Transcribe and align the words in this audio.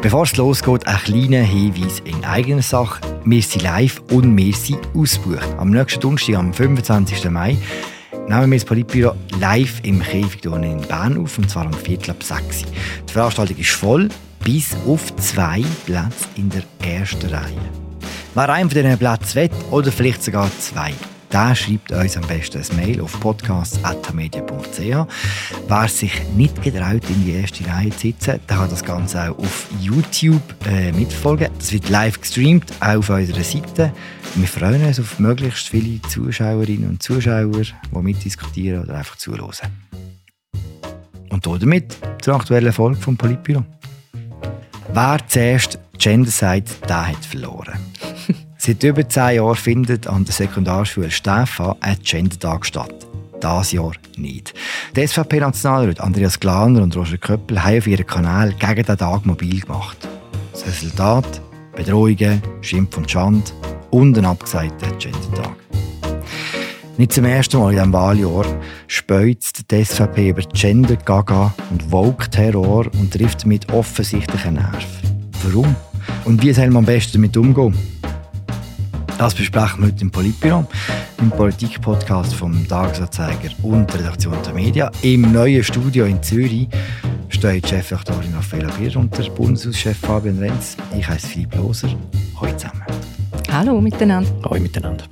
Bevor 0.00 0.22
es 0.22 0.36
losgeht, 0.36 0.86
ein 0.86 0.96
kleiner 0.98 1.42
Hinweis 1.42 1.98
in 2.04 2.24
eigener 2.24 2.62
Sache. 2.62 3.00
Wir 3.24 3.42
sind 3.42 3.64
live 3.64 4.00
und 4.12 4.36
wir 4.36 4.54
sind 4.54 4.78
ausgebucht. 4.94 5.48
Am 5.58 5.70
nächsten 5.70 6.00
Donnerstag, 6.00 6.36
am 6.36 6.54
25. 6.54 7.28
Mai, 7.30 7.58
nehmen 8.28 8.50
wir 8.52 8.58
das 8.58 8.64
Politbüro 8.64 9.16
live 9.40 9.80
im 9.82 10.00
Käfig 10.00 10.44
in 10.44 10.80
Bern 10.82 11.18
auf, 11.18 11.36
und 11.38 11.50
zwar 11.50 11.66
um 11.66 11.72
Viertel 11.72 12.12
ab 12.12 12.22
6 12.22 12.64
Die 13.08 13.12
Veranstaltung 13.12 13.56
ist 13.56 13.70
voll, 13.70 14.08
bis 14.44 14.76
auf 14.86 15.14
zwei 15.16 15.64
Plätze 15.84 16.28
in 16.36 16.48
der 16.48 16.62
ersten 16.88 17.28
Reihe. 17.30 17.58
Wer 18.34 18.48
einen 18.50 18.70
von 18.70 18.80
diesen 18.80 18.98
Plätzen 18.98 19.34
will, 19.34 19.50
oder 19.72 19.90
vielleicht 19.90 20.22
sogar 20.22 20.48
zwei, 20.60 20.92
der 21.32 21.54
schreibt 21.54 21.92
uns 21.92 22.16
am 22.16 22.26
besten 22.26 22.58
ein 22.58 22.76
Mail 22.76 23.00
auf 23.00 23.18
podcast.media.ch. 23.20 24.78
Wer 25.68 25.88
sich 25.88 26.12
nicht 26.36 26.62
getraut, 26.62 27.02
in 27.08 27.24
die 27.24 27.32
erste 27.32 27.66
Reihe 27.66 27.90
zu 27.90 28.00
sitzen, 28.00 28.40
der 28.48 28.56
kann 28.56 28.70
das 28.70 28.84
Ganze 28.84 29.30
auch 29.30 29.38
auf 29.38 29.66
YouTube 29.80 30.42
äh, 30.66 30.92
mitverfolgen. 30.92 31.48
Das 31.58 31.72
wird 31.72 31.88
live 31.88 32.20
gestreamt, 32.20 32.72
auch 32.80 32.96
auf 32.96 33.10
unserer 33.10 33.44
Seite. 33.44 33.92
Wir 34.34 34.48
freuen 34.48 34.84
uns 34.84 35.00
auf 35.00 35.18
möglichst 35.18 35.68
viele 35.68 36.00
Zuschauerinnen 36.02 36.88
und 36.88 37.02
Zuschauer, 37.02 37.62
die 37.62 37.98
mitdiskutieren 37.98 38.84
oder 38.84 38.96
einfach 38.96 39.16
zuhören. 39.16 39.52
Und 41.30 41.46
damit 41.46 41.96
zur 42.22 42.34
aktuellen 42.34 42.72
Folge 42.72 43.00
vom 43.00 43.16
Politbüro. 43.16 43.64
Wer 44.92 45.18
zuerst 45.28 45.78
Gender 45.98 46.30
sagt, 46.30 46.88
der 46.88 47.08
hat 47.08 47.24
verloren. 47.24 47.78
Seit 48.60 48.82
über 48.82 49.08
zehn 49.08 49.36
Jahren 49.36 49.54
findet 49.54 50.08
an 50.08 50.24
der 50.24 50.34
Sekundarschule 50.34 51.12
Stefan 51.12 51.76
ein 51.80 51.96
Gender-Tag 52.02 52.66
statt. 52.66 52.92
Das 53.40 53.70
Jahr 53.70 53.92
nicht. 54.16 54.52
Die 54.96 55.06
SVP-Nationalräte 55.06 56.02
Andreas 56.02 56.40
Glaner 56.40 56.82
und 56.82 56.96
Roger 56.96 57.18
Köppel 57.18 57.62
haben 57.62 57.78
auf 57.78 57.86
ihren 57.86 58.04
Kanal 58.04 58.52
gegen 58.54 58.82
den 58.82 58.98
Tag 58.98 59.24
mobil 59.24 59.60
gemacht. 59.60 59.96
Das 60.50 60.66
Resultat? 60.66 61.40
Bedrohungen, 61.76 62.42
Schimpf 62.60 62.96
und 62.96 63.08
Schand 63.08 63.54
und 63.90 64.18
ein 64.18 64.24
abgesagter 64.24 64.90
Gender-Tag. 64.98 65.54
Nicht 66.96 67.12
zum 67.12 67.26
ersten 67.26 67.60
Mal 67.60 67.70
in 67.70 67.76
diesem 67.76 67.92
Wahljahr 67.92 68.44
speuzt 68.88 69.70
die 69.70 69.84
SVP 69.84 70.30
über 70.30 70.42
Gender-Gaga 70.42 71.54
und 71.70 71.84
Vogue-Terror 71.84 72.86
und 72.98 73.12
trifft 73.12 73.44
damit 73.44 73.72
offensichtlichen 73.72 74.54
Nerv. 74.54 74.84
Warum? 75.44 75.76
Und 76.24 76.42
wie 76.42 76.52
soll 76.52 76.66
man 76.66 76.78
am 76.78 76.86
besten 76.86 77.12
damit 77.12 77.36
umgehen? 77.36 77.97
Das 79.18 79.34
besprechen 79.34 79.80
wir 79.80 79.88
heute 79.88 80.02
im 80.02 80.12
Politbüro, 80.12 80.64
im 81.18 81.30
Politik-Podcast 81.30 82.34
vom 82.34 82.68
Tagesanzeiger 82.68 83.50
und 83.64 83.92
der 83.92 83.98
Redaktion 83.98 84.36
der 84.46 84.54
Media. 84.54 84.92
Im 85.02 85.32
neuen 85.32 85.64
Studio 85.64 86.04
in 86.04 86.22
Zürich 86.22 86.68
steht 87.28 87.68
Chefredaktorin 87.68 88.32
Raffaella 88.32 88.70
Bier 88.78 88.96
und 88.96 89.18
der 89.18 89.28
Bundeshauschef 89.30 89.98
Fabian 89.98 90.38
Renz. 90.38 90.76
Ich 90.96 91.08
heiße 91.08 91.26
Philipp 91.26 91.52
Loser. 91.56 91.88
Hallo 92.40 92.52
zusammen. 92.52 92.84
Hallo 93.50 93.80
miteinander. 93.80 94.30
Hallo 94.44 94.60
miteinander. 94.60 95.04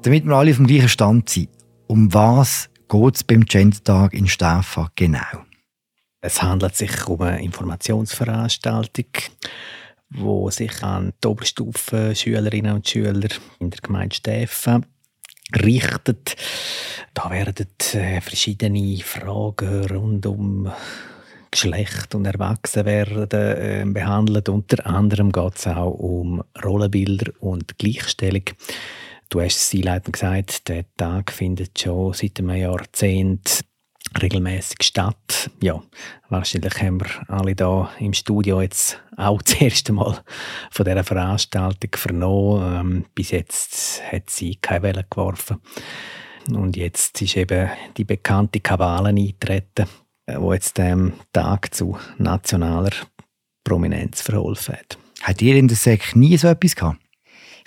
Damit 0.00 0.24
wir 0.24 0.34
alle 0.34 0.50
auf 0.50 0.56
dem 0.56 0.66
gleichen 0.66 0.88
Stand 0.88 1.28
sind, 1.28 1.50
um 1.88 2.12
was 2.14 2.70
geht 2.88 3.16
es 3.16 3.22
beim 3.22 3.44
Gender-Tag 3.44 4.14
in 4.14 4.26
Staffa 4.26 4.88
genau? 4.96 5.43
Es 6.26 6.42
handelt 6.42 6.74
sich 6.74 7.06
um 7.06 7.20
eine 7.20 7.44
Informationsveranstaltung, 7.44 9.04
wo 10.08 10.48
sich 10.48 10.82
an 10.82 11.12
die 11.22 11.28
Oberstufen 11.28 12.16
Schülerinnen 12.16 12.76
und 12.76 12.88
Schüler 12.88 13.28
in 13.58 13.68
der 13.68 13.80
Gemeinde 13.82 14.16
Steffen 14.16 14.86
richtet. 15.54 16.34
Da 17.12 17.30
werden 17.30 17.66
äh, 17.92 18.22
verschiedene 18.22 19.02
Fragen 19.02 19.84
rund 19.84 20.24
um 20.24 20.72
Geschlecht 21.50 22.14
und 22.14 22.24
Erwachsenwerden 22.24 23.28
äh, 23.30 23.84
behandelt. 23.86 24.48
Unter 24.48 24.86
anderem 24.86 25.30
geht 25.30 25.56
es 25.56 25.66
auch 25.66 25.90
um 25.90 26.42
Rollenbilder 26.64 27.32
und 27.40 27.76
Gleichstellung. 27.76 28.44
Du 29.28 29.42
hast 29.42 29.58
es 29.58 29.74
einleitend 29.74 30.14
gesagt, 30.14 30.68
der 30.70 30.86
Tag 30.96 31.32
findet 31.32 31.78
schon 31.78 32.14
seit 32.14 32.38
einem 32.38 32.56
Jahrzehnt 32.56 33.66
regelmäßig 34.20 34.78
statt. 34.82 35.50
Ja, 35.62 35.82
wahrscheinlich 36.28 36.80
haben 36.80 37.00
wir 37.00 37.08
alle 37.28 37.54
da 37.54 37.90
im 37.98 38.12
Studio 38.12 38.60
jetzt 38.60 39.00
auch 39.16 39.40
das 39.42 39.60
erste 39.60 39.92
Mal 39.92 40.20
von 40.70 40.84
dieser 40.84 41.04
Veranstaltung 41.04 41.90
vernommen. 41.94 42.80
Ähm, 42.80 43.04
bis 43.14 43.30
jetzt 43.30 44.02
hat 44.10 44.30
sie 44.30 44.56
keine 44.56 44.82
Welle 44.82 45.06
geworfen. 45.08 45.58
Und 46.50 46.76
jetzt 46.76 47.20
ist 47.22 47.36
eben 47.36 47.70
die 47.96 48.04
bekannte 48.04 48.60
Kabale 48.60 49.08
eingetreten, 49.08 49.86
äh, 50.26 50.36
wo 50.38 50.52
jetzt 50.52 50.78
dem 50.78 51.14
Tag 51.32 51.74
zu 51.74 51.98
nationaler 52.18 52.92
Prominenz 53.64 54.20
verholfen 54.20 54.76
hat. 54.76 54.98
Hat 55.22 55.40
ihr 55.40 55.56
in 55.56 55.68
der 55.68 55.76
SEC 55.76 56.16
nie 56.16 56.36
so 56.36 56.48
etwas 56.48 56.76
gehabt? 56.76 57.03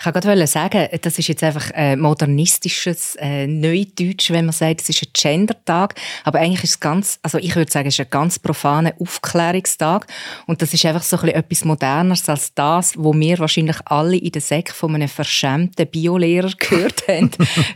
Ich 0.00 0.06
wollte 0.06 0.20
gerade 0.20 0.46
sagen, 0.46 0.88
das 1.02 1.18
ist 1.18 1.26
jetzt 1.26 1.42
einfach 1.42 1.72
ein 1.72 1.98
modernistisches 1.98 3.16
äh, 3.16 3.48
Neudeutsch, 3.48 4.30
wenn 4.30 4.44
man 4.44 4.52
sagt, 4.52 4.82
es 4.82 4.90
ist 4.90 5.02
ein 5.02 5.10
Gender-Tag. 5.12 5.96
Aber 6.22 6.38
eigentlich 6.38 6.62
ist 6.62 6.70
es 6.70 6.80
ganz, 6.80 7.18
also 7.20 7.38
ich 7.38 7.56
würde 7.56 7.72
sagen, 7.72 7.88
es 7.88 7.94
ist 7.94 8.06
ein 8.06 8.10
ganz 8.10 8.38
profaner 8.38 8.94
Aufklärungstag. 9.00 10.06
Und 10.46 10.62
das 10.62 10.72
ist 10.72 10.86
einfach 10.86 11.02
so 11.02 11.16
ein 11.16 11.22
bisschen 11.22 11.36
etwas 11.40 11.64
Moderneres 11.64 12.28
als 12.28 12.54
das, 12.54 12.96
wo 12.96 13.12
wir 13.12 13.40
wahrscheinlich 13.40 13.76
alle 13.86 14.16
in 14.16 14.30
der 14.30 14.40
Sek 14.40 14.70
von 14.70 14.94
einem 14.94 15.08
verschämten 15.08 15.88
Biolehrer 15.88 16.52
gehört 16.58 17.08
haben. 17.08 17.30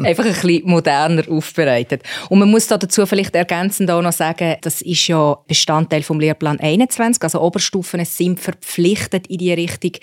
einfach 0.05 0.25
ein 0.25 0.33
bisschen 0.33 0.63
moderner 0.65 1.25
aufbereitet. 1.29 2.05
Und 2.29 2.39
man 2.39 2.49
muss 2.49 2.69
da 2.69 2.79
dazu 2.79 3.05
vielleicht 3.05 3.35
ergänzend 3.35 3.91
auch 3.91 4.01
noch 4.01 4.13
sagen, 4.13 4.59
das 4.61 4.81
ist 4.81 5.09
ja 5.09 5.37
Bestandteil 5.49 6.05
vom 6.05 6.21
Lehrplan 6.21 6.61
21. 6.61 7.21
Also 7.25 7.41
Oberstufen 7.41 8.05
sind 8.05 8.39
verpflichtet, 8.39 9.27
in 9.27 9.39
die 9.39 9.53
Richtung 9.53 9.95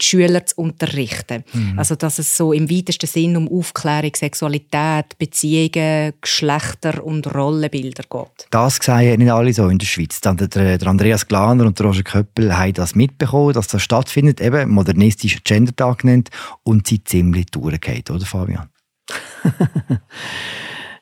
die 0.00 0.04
Schüler 0.04 0.46
zu 0.46 0.56
unterrichten. 0.56 1.44
Mhm. 1.52 1.65
Mhm. 1.72 1.78
Also 1.78 1.96
dass 1.96 2.18
es 2.18 2.36
so 2.36 2.52
im 2.52 2.70
weitesten 2.70 3.06
Sinn 3.06 3.36
um 3.36 3.48
Aufklärung, 3.48 4.12
Sexualität, 4.14 5.18
Beziehungen, 5.18 6.12
Geschlechter 6.20 7.04
und 7.04 7.34
Rollenbilder 7.34 8.04
geht. 8.08 8.46
Das 8.50 8.76
sehen 8.76 9.18
nicht 9.18 9.30
alle 9.30 9.52
so 9.52 9.68
in 9.68 9.78
der 9.78 9.86
Schweiz. 9.86 10.20
Der, 10.20 10.34
der 10.34 10.86
Andreas 10.86 11.26
Glaner 11.26 11.66
und 11.66 11.78
der 11.78 11.86
Roger 11.86 12.02
Köppel 12.02 12.56
haben 12.56 12.74
das 12.74 12.94
mitbekommen, 12.94 13.52
dass 13.52 13.68
das 13.68 13.82
stattfindet, 13.82 14.40
eben 14.40 14.70
modernistischer 14.70 15.40
Gendertag 15.44 15.98
genannt 15.98 16.30
und 16.62 16.86
sie 16.86 17.02
ziemlich 17.02 17.46
durchgeht, 17.46 18.10
oder 18.10 18.24
Fabian? 18.24 18.68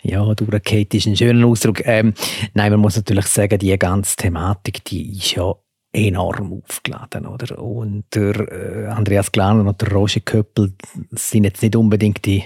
Ja, 0.07 0.35
durchgeht 0.35 0.93
ist 0.93 1.07
ein 1.07 1.17
schöner 1.17 1.47
Ausdruck. 1.47 1.81
Ähm, 1.87 2.13
nein, 2.53 2.71
man 2.71 2.81
muss 2.81 2.97
natürlich 2.97 3.27
sagen, 3.27 3.59
die 3.59 3.77
ganze 3.79 4.17
Thematik, 4.17 4.85
die 4.85 5.17
ist 5.17 5.35
ja 5.35 5.55
enorm 5.94 6.60
aufgeladen. 6.65 7.27
Oder? 7.27 7.59
Und 7.59 8.05
der 8.15 8.34
äh, 8.34 8.87
Andreas 8.88 9.32
Glaner 9.32 9.66
und 9.66 9.81
der 9.81 9.93
Roger 9.93 10.21
Köppel 10.21 10.72
sind 11.12 11.44
jetzt 11.44 11.62
nicht 11.62 11.77
unbedingt 11.77 12.25
die 12.25 12.44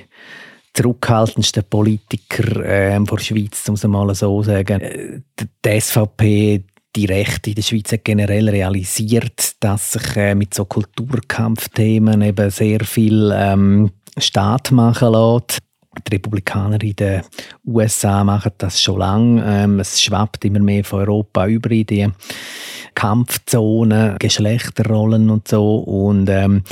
zurückhaltendsten 0.75 1.65
Politiker 1.65 2.65
äh, 2.65 3.01
der 3.01 3.19
Schweiz, 3.19 3.69
um 3.69 3.75
es 3.75 3.85
mal 3.85 4.15
so 4.15 4.43
zu 4.43 4.51
sagen. 4.51 4.81
Äh, 4.81 5.21
die 5.65 5.81
SVP, 5.81 6.65
die 6.95 7.07
Rechte 7.07 7.51
in 7.51 7.57
der 7.57 7.63
Schweiz 7.63 7.91
hat 7.93 8.05
generell 8.05 8.49
realisiert, 8.49 9.55
dass 9.61 9.93
sich 9.93 10.17
äh, 10.17 10.35
mit 10.35 10.55
so 10.55 10.67
Kulturkampfthemen 10.67 12.23
eben 12.23 12.51
sehr 12.51 12.81
viel 12.81 13.33
ähm, 13.35 13.91
Staat 14.17 14.71
machen 14.71 15.13
lässt. 15.13 15.59
Die 16.07 16.15
Republikaner 16.15 16.81
in 16.83 16.95
den 16.95 17.23
USA 17.67 18.23
machen 18.23 18.53
das 18.59 18.81
schon 18.81 18.99
lange. 18.99 19.43
Ähm, 19.45 19.81
es 19.81 20.01
schwappt 20.01 20.45
immer 20.45 20.61
mehr 20.61 20.85
von 20.85 21.01
Europa 21.01 21.47
über 21.47 21.71
in 21.71 21.87
die 21.87 22.09
Kampfzonen, 22.95 24.17
Geschlechterrollen 24.19 25.31
und 25.31 25.49
so. 25.49 25.77
Und 25.77 26.29
ähm, 26.29 26.63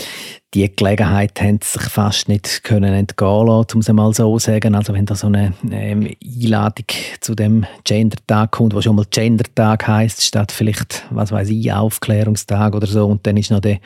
die 0.54 0.75
Gelegenheit 0.75 1.38
haben 1.43 1.59
sich 1.62 1.82
fast 1.82 2.28
nicht 2.28 2.65
können 2.65 2.94
entgehen 2.94 3.47
lassen, 3.47 3.75
um 3.75 3.81
es 3.81 3.93
mal 3.93 4.15
so 4.15 4.38
zu 4.38 4.47
sagen. 4.47 4.75
Also 4.75 4.94
wenn 4.94 5.04
da 5.04 5.15
so 5.15 5.27
eine 5.27 5.53
ähm, 5.71 6.09
Einladung 6.25 6.87
zu 7.21 7.34
dem 7.34 7.66
Gender-Tag 7.84 8.53
kommt, 8.53 8.74
wo 8.74 8.80
schon 8.80 8.97
mal 8.97 9.04
Gender-Tag 9.10 9.86
heisst, 9.86 10.22
statt 10.22 10.53
vielleicht, 10.53 11.04
was 11.10 11.30
weiß 11.30 11.51
ich, 11.51 11.72
Aufklärungstag 11.72 12.74
oder 12.74 12.86
so. 12.86 13.07
Und 13.07 13.27
dann 13.27 13.36
ist 13.36 13.51
noch 13.51 13.60
der 13.60 13.80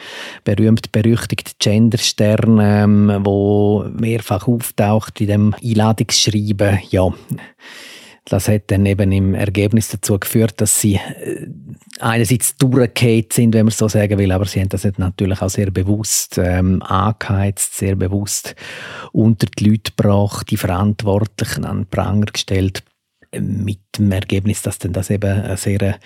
berühmt-berüchtigte 0.44 1.52
Gender-Stern, 1.58 2.58
ähm, 2.62 3.20
wo 3.24 3.84
mehrfach 3.92 4.46
auftaucht 4.46 5.20
in 5.20 5.26
dem 5.26 5.54
Einladungsschreiben. 5.62 6.78
Ja, 6.90 7.12
das 8.24 8.48
hat 8.48 8.70
dann 8.70 8.86
eben 8.86 9.10
im 9.12 9.34
Ergebnis 9.34 9.88
dazu 9.88 10.18
geführt, 10.18 10.60
dass 10.60 10.80
sie 10.80 10.96
äh, 10.96 11.46
einerseits 11.98 12.56
durchgehend 12.56 13.32
sind, 13.32 13.54
wenn 13.54 13.66
man 13.66 13.72
so 13.72 13.88
sagen 13.88 14.18
will, 14.18 14.32
aber 14.32 14.44
sie 14.44 14.60
haben 14.60 14.68
das 14.68 14.86
natürlich 14.98 15.42
auch 15.42 15.50
sehr 15.50 15.70
bewusst 15.70 16.38
ähm, 16.38 16.82
angeheizt, 16.82 17.76
sehr 17.76 17.96
bewusst 17.96 18.54
unter 19.12 19.46
die 19.46 19.70
Leute 19.70 19.92
gebracht, 19.96 20.50
die 20.50 20.56
Verantwortlichen 20.56 21.64
an 21.64 21.78
den 21.78 21.86
Pranger 21.86 22.26
gestellt, 22.26 22.82
mit 23.32 23.78
dem 23.96 24.10
Ergebnis, 24.10 24.62
dass 24.62 24.78
dann 24.78 24.92
das 24.92 25.10
eben 25.10 25.30
eine 25.30 25.56
sehr 25.56 25.98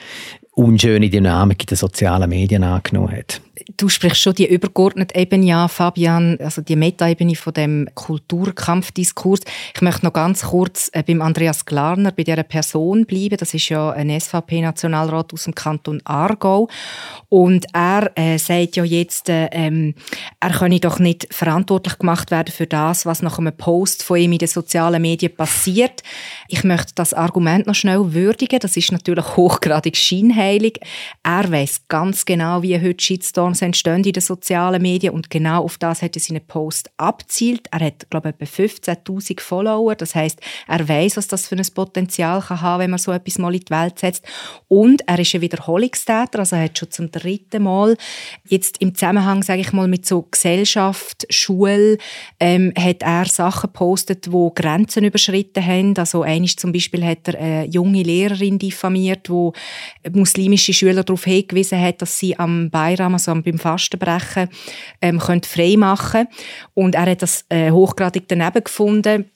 unschöne 0.55 1.11
Dynamik 1.11 1.62
in 1.62 1.67
den 1.67 1.77
sozialen 1.77 2.31
Medien 2.31 2.62
angenommen 2.62 3.12
hat. 3.12 3.41
Du 3.77 3.89
sprichst 3.89 4.21
schon 4.21 4.35
die 4.35 4.47
übergeordnete 4.47 5.15
Ebene 5.15 5.56
an, 5.56 5.69
Fabian, 5.69 6.39
also 6.41 6.61
die 6.61 6.77
Metaebene 6.77 7.35
von 7.35 7.55
dem 7.55 7.89
Kulturkampfdiskurs. 7.95 9.41
Ich 9.75 9.81
möchte 9.81 10.05
noch 10.05 10.12
ganz 10.12 10.43
kurz 10.43 10.91
äh, 10.93 11.03
beim 11.03 11.23
Andreas 11.23 11.65
Glarner, 11.65 12.12
bei 12.12 12.25
dieser 12.25 12.43
Person 12.43 13.06
bleiben. 13.06 13.37
Das 13.37 13.55
ist 13.55 13.69
ja 13.69 13.91
ein 13.91 14.11
SVP-Nationalrat 14.11 15.33
aus 15.33 15.45
dem 15.45 15.55
Kanton 15.55 16.01
Aargau. 16.05 16.69
Und 17.29 17.67
er 17.73 18.11
äh, 18.17 18.39
sagt 18.39 18.77
ja 18.77 18.85
jetzt, 18.85 19.29
äh, 19.29 19.47
ähm, 19.53 19.95
er 20.41 20.50
könne 20.50 20.81
doch 20.81 20.99
nicht 20.99 21.33
verantwortlich 21.33 21.99
gemacht 21.99 22.31
werden 22.31 22.53
für 22.53 22.67
das, 22.67 23.07
was 23.07 23.23
nach 23.23 23.39
einem 23.39 23.57
Post 23.57 24.03
von 24.03 24.19
ihm 24.19 24.33
in 24.33 24.39
den 24.39 24.49
sozialen 24.49 25.00
Medien 25.00 25.35
passiert. 25.35 26.03
Ich 26.49 26.65
möchte 26.65 26.93
das 26.97 27.15
Argument 27.15 27.67
noch 27.67 27.75
schnell 27.75 28.12
würdigen. 28.12 28.59
Das 28.59 28.77
ist 28.77 28.93
natürlich 28.93 29.37
hochgradig 29.37 29.97
scheinheilig. 29.97 30.44
Er 31.23 31.50
weiß 31.50 31.82
ganz 31.88 32.25
genau, 32.25 32.62
wie 32.62 32.81
heute 32.81 33.02
Shitstorm 33.02 33.35
Shitstorms 33.35 33.62
entstehen 33.62 34.05
in 34.05 34.12
den 34.12 34.20
sozialen 34.20 34.81
Medien 34.81 35.12
und 35.12 35.31
genau 35.31 35.64
auf 35.64 35.79
das 35.79 36.02
hat 36.02 36.17
er 36.17 36.20
seinen 36.20 36.46
Post 36.46 36.91
abzielt. 36.96 37.69
Er 37.70 37.81
hat, 37.87 38.08
glaube 38.11 38.35
ich, 38.41 38.49
etwa 38.49 38.62
15'000 38.62 39.41
Follower. 39.41 39.94
Das 39.94 40.14
heißt, 40.14 40.41
er 40.69 40.88
weiß, 40.88 41.17
was 41.17 41.29
das 41.29 41.49
für 41.49 41.56
ein 41.56 41.67
Potenzial 41.75 42.41
kann 42.41 42.61
haben, 42.61 42.81
wenn 42.81 42.91
man 42.91 42.99
so 42.99 43.12
etwas 43.12 43.38
mal 43.38 43.55
in 43.55 43.61
die 43.61 43.70
Welt 43.70 43.99
setzt. 43.99 44.25
Und 44.69 45.06
er 45.08 45.19
ist 45.19 45.35
ein 45.35 45.41
Wiederholungstäter, 45.41 46.38
also 46.38 46.56
er 46.56 46.64
hat 46.64 46.79
schon 46.79 46.90
zum 46.90 47.11
dritten 47.11 47.62
Mal 47.62 47.97
jetzt 48.49 48.79
im 48.79 48.94
Zusammenhang, 48.94 49.43
sage 49.43 49.61
ich 49.61 49.73
mal, 49.73 49.88
mit 49.88 50.06
so 50.06 50.23
Gesellschaft, 50.23 51.26
Schule, 51.31 51.99
ähm, 52.40 52.73
hat 52.79 53.02
er 53.02 53.26
Sachen 53.26 53.69
gepostet, 53.73 54.31
wo 54.31 54.50
Grenzen 54.50 55.05
überschritten 55.05 55.64
haben. 55.64 55.97
Also 55.97 56.23
eines 56.23 56.56
zum 56.56 56.73
Beispiel 56.73 57.05
hat 57.05 57.29
er 57.29 57.38
eine 57.38 57.67
junge 57.67 58.02
Lehrerin 58.02 58.58
diffamiert, 58.58 59.31
wo 59.31 59.52
muslimische 60.35 60.73
Schüler 60.73 61.05
darauf 61.05 61.25
hingewiesen 61.25 61.81
hat, 61.81 62.03
dass 62.03 62.19
sie 62.19 62.39
am 62.39 62.71
Bayram, 62.71 63.15
also 63.15 63.33
beim 63.35 63.59
Fastenbrechen 63.59 64.49
ähm, 65.01 65.21
frei 65.21 65.77
machen 65.77 66.27
Und 66.75 66.97
er 66.97 67.07
hat 67.11 67.23
das 67.23 67.45
äh, 67.49 67.71
hochgradig 67.71 68.25
daneben 68.27 68.65
gefunden 68.65 69.31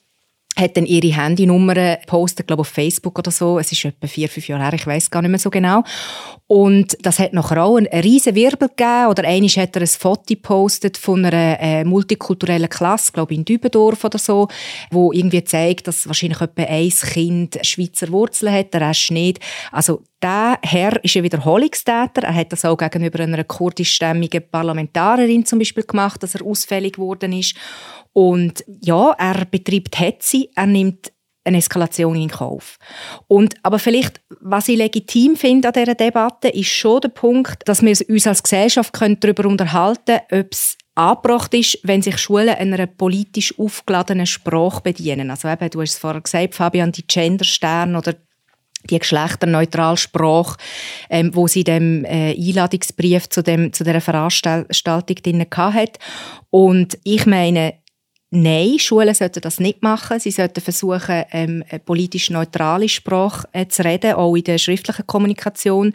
hat 0.57 0.75
dann 0.75 0.85
ihre 0.85 1.15
Handynummer 1.15 1.95
gepostet, 1.95 2.47
glaube 2.47 2.61
auf 2.61 2.67
Facebook 2.67 3.17
oder 3.17 3.31
so. 3.31 3.59
Es 3.59 3.71
ist 3.71 3.85
etwa 3.85 4.07
vier, 4.07 4.27
fünf 4.27 4.47
Jahre 4.47 4.63
her, 4.63 4.73
ich 4.73 4.85
weiß 4.85 5.09
gar 5.09 5.21
nicht 5.21 5.31
mehr 5.31 5.39
so 5.39 5.49
genau. 5.49 5.83
Und 6.47 6.97
das 7.01 7.19
hat 7.19 7.31
nachher 7.33 7.63
auch 7.63 7.77
einen, 7.77 7.87
riesen 7.87 8.35
Wirbel 8.35 8.67
gegeben. 8.67 9.07
Oder 9.07 9.23
einmal 9.23 9.49
hat 9.49 9.75
er 9.75 9.83
ein 9.83 9.87
Foto 9.87 10.23
gepostet 10.27 10.97
von 10.97 11.23
einer 11.23 11.59
äh, 11.61 11.83
multikulturellen 11.85 12.67
Klasse, 12.67 13.11
glaube 13.13 13.35
in 13.35 13.45
Dübendorf 13.45 14.03
oder 14.03 14.17
so, 14.17 14.47
wo 14.91 15.13
irgendwie 15.13 15.43
zeigt, 15.43 15.87
dass 15.87 16.07
wahrscheinlich 16.07 16.41
etwa 16.41 16.63
ein 16.63 16.89
Kind 16.89 17.59
Schweizer 17.61 18.09
Wurzeln 18.09 18.51
hat, 18.51 18.73
der 18.73 18.81
Rest 18.81 19.11
nicht. 19.11 19.39
Also 19.71 20.01
der 20.21 20.59
Herr 20.63 21.03
ist 21.03 21.15
ein 21.15 21.23
Wiederholungstäter. 21.23 22.23
Er 22.23 22.35
hat 22.35 22.51
das 22.51 22.65
auch 22.65 22.77
gegenüber 22.77 23.21
einer 23.21 23.43
kurdischstämmigen 23.43 24.49
Parlamentarierin 24.49 25.45
zum 25.45 25.59
Beispiel 25.59 25.83
gemacht, 25.83 26.21
dass 26.23 26.35
er 26.35 26.45
ausfällig 26.45 26.93
geworden 26.93 27.33
ist. 27.33 27.55
Und 28.13 28.63
ja, 28.81 29.11
er 29.11 29.45
betreibt 29.45 29.99
Hetze, 29.99 30.47
er 30.55 30.65
nimmt 30.65 31.11
eine 31.45 31.57
Eskalation 31.57 32.15
in 32.15 32.29
Kauf. 32.29 32.77
Und, 33.27 33.55
aber 33.63 33.79
vielleicht, 33.79 34.21
was 34.41 34.67
ich 34.67 34.77
legitim 34.77 35.35
finde 35.35 35.69
an 35.69 35.73
dieser 35.73 35.95
Debatte, 35.95 36.49
ist 36.49 36.67
schon 36.67 37.01
der 37.01 37.09
Punkt, 37.09 37.67
dass 37.67 37.81
wir 37.81 37.97
uns 38.09 38.27
als 38.27 38.43
Gesellschaft 38.43 38.93
darüber 39.19 39.47
unterhalten 39.47 40.19
können, 40.27 40.43
ob 40.43 40.51
es 40.51 40.77
angebracht 40.95 41.53
ist, 41.53 41.79
wenn 41.83 42.01
sich 42.01 42.17
Schulen 42.17 42.49
einer 42.49 42.85
politisch 42.85 43.57
aufgeladenen 43.57 44.25
Sprache 44.25 44.81
bedienen. 44.81 45.31
Also 45.31 45.47
eben, 45.47 45.69
du 45.69 45.81
hast 45.81 45.93
es 45.93 45.99
vorher 45.99 46.21
gesagt, 46.21 46.55
Fabian, 46.55 46.91
die 46.91 47.07
Gendersterne 47.07 47.97
oder 47.97 48.15
die 48.89 48.99
geschlechterneutrale 48.99 49.97
Sprache, 49.97 50.57
ähm, 51.09 51.35
wo 51.35 51.47
sie 51.47 51.63
dem 51.63 52.05
äh, 52.05 52.31
Einladungsbrief 52.31 53.29
zu 53.29 53.43
dem 53.43 53.73
zu 53.73 53.83
der 53.83 54.01
Veranstaltung 54.01 55.15
drin 55.15 55.45
hat. 55.51 55.99
Und 56.49 56.97
ich 57.03 57.25
meine, 57.25 57.73
Nein, 58.31 58.77
Schulen 58.77 59.15
sollten 59.15 59.41
das 59.41 59.59
nicht 59.59 59.81
machen. 59.81 60.19
Sie 60.19 60.29
sollten 60.29 60.61
versuchen, 60.61 61.23
ähm, 61.31 61.63
politisch 61.83 62.29
neutrale 62.29 62.87
Sprache 62.87 63.47
äh, 63.53 63.67
zu 63.67 63.83
reden, 63.83 64.13
auch 64.13 64.35
in 64.35 64.43
der 64.43 64.59
schriftlichen 64.59 65.07
Kommunikation. 65.07 65.93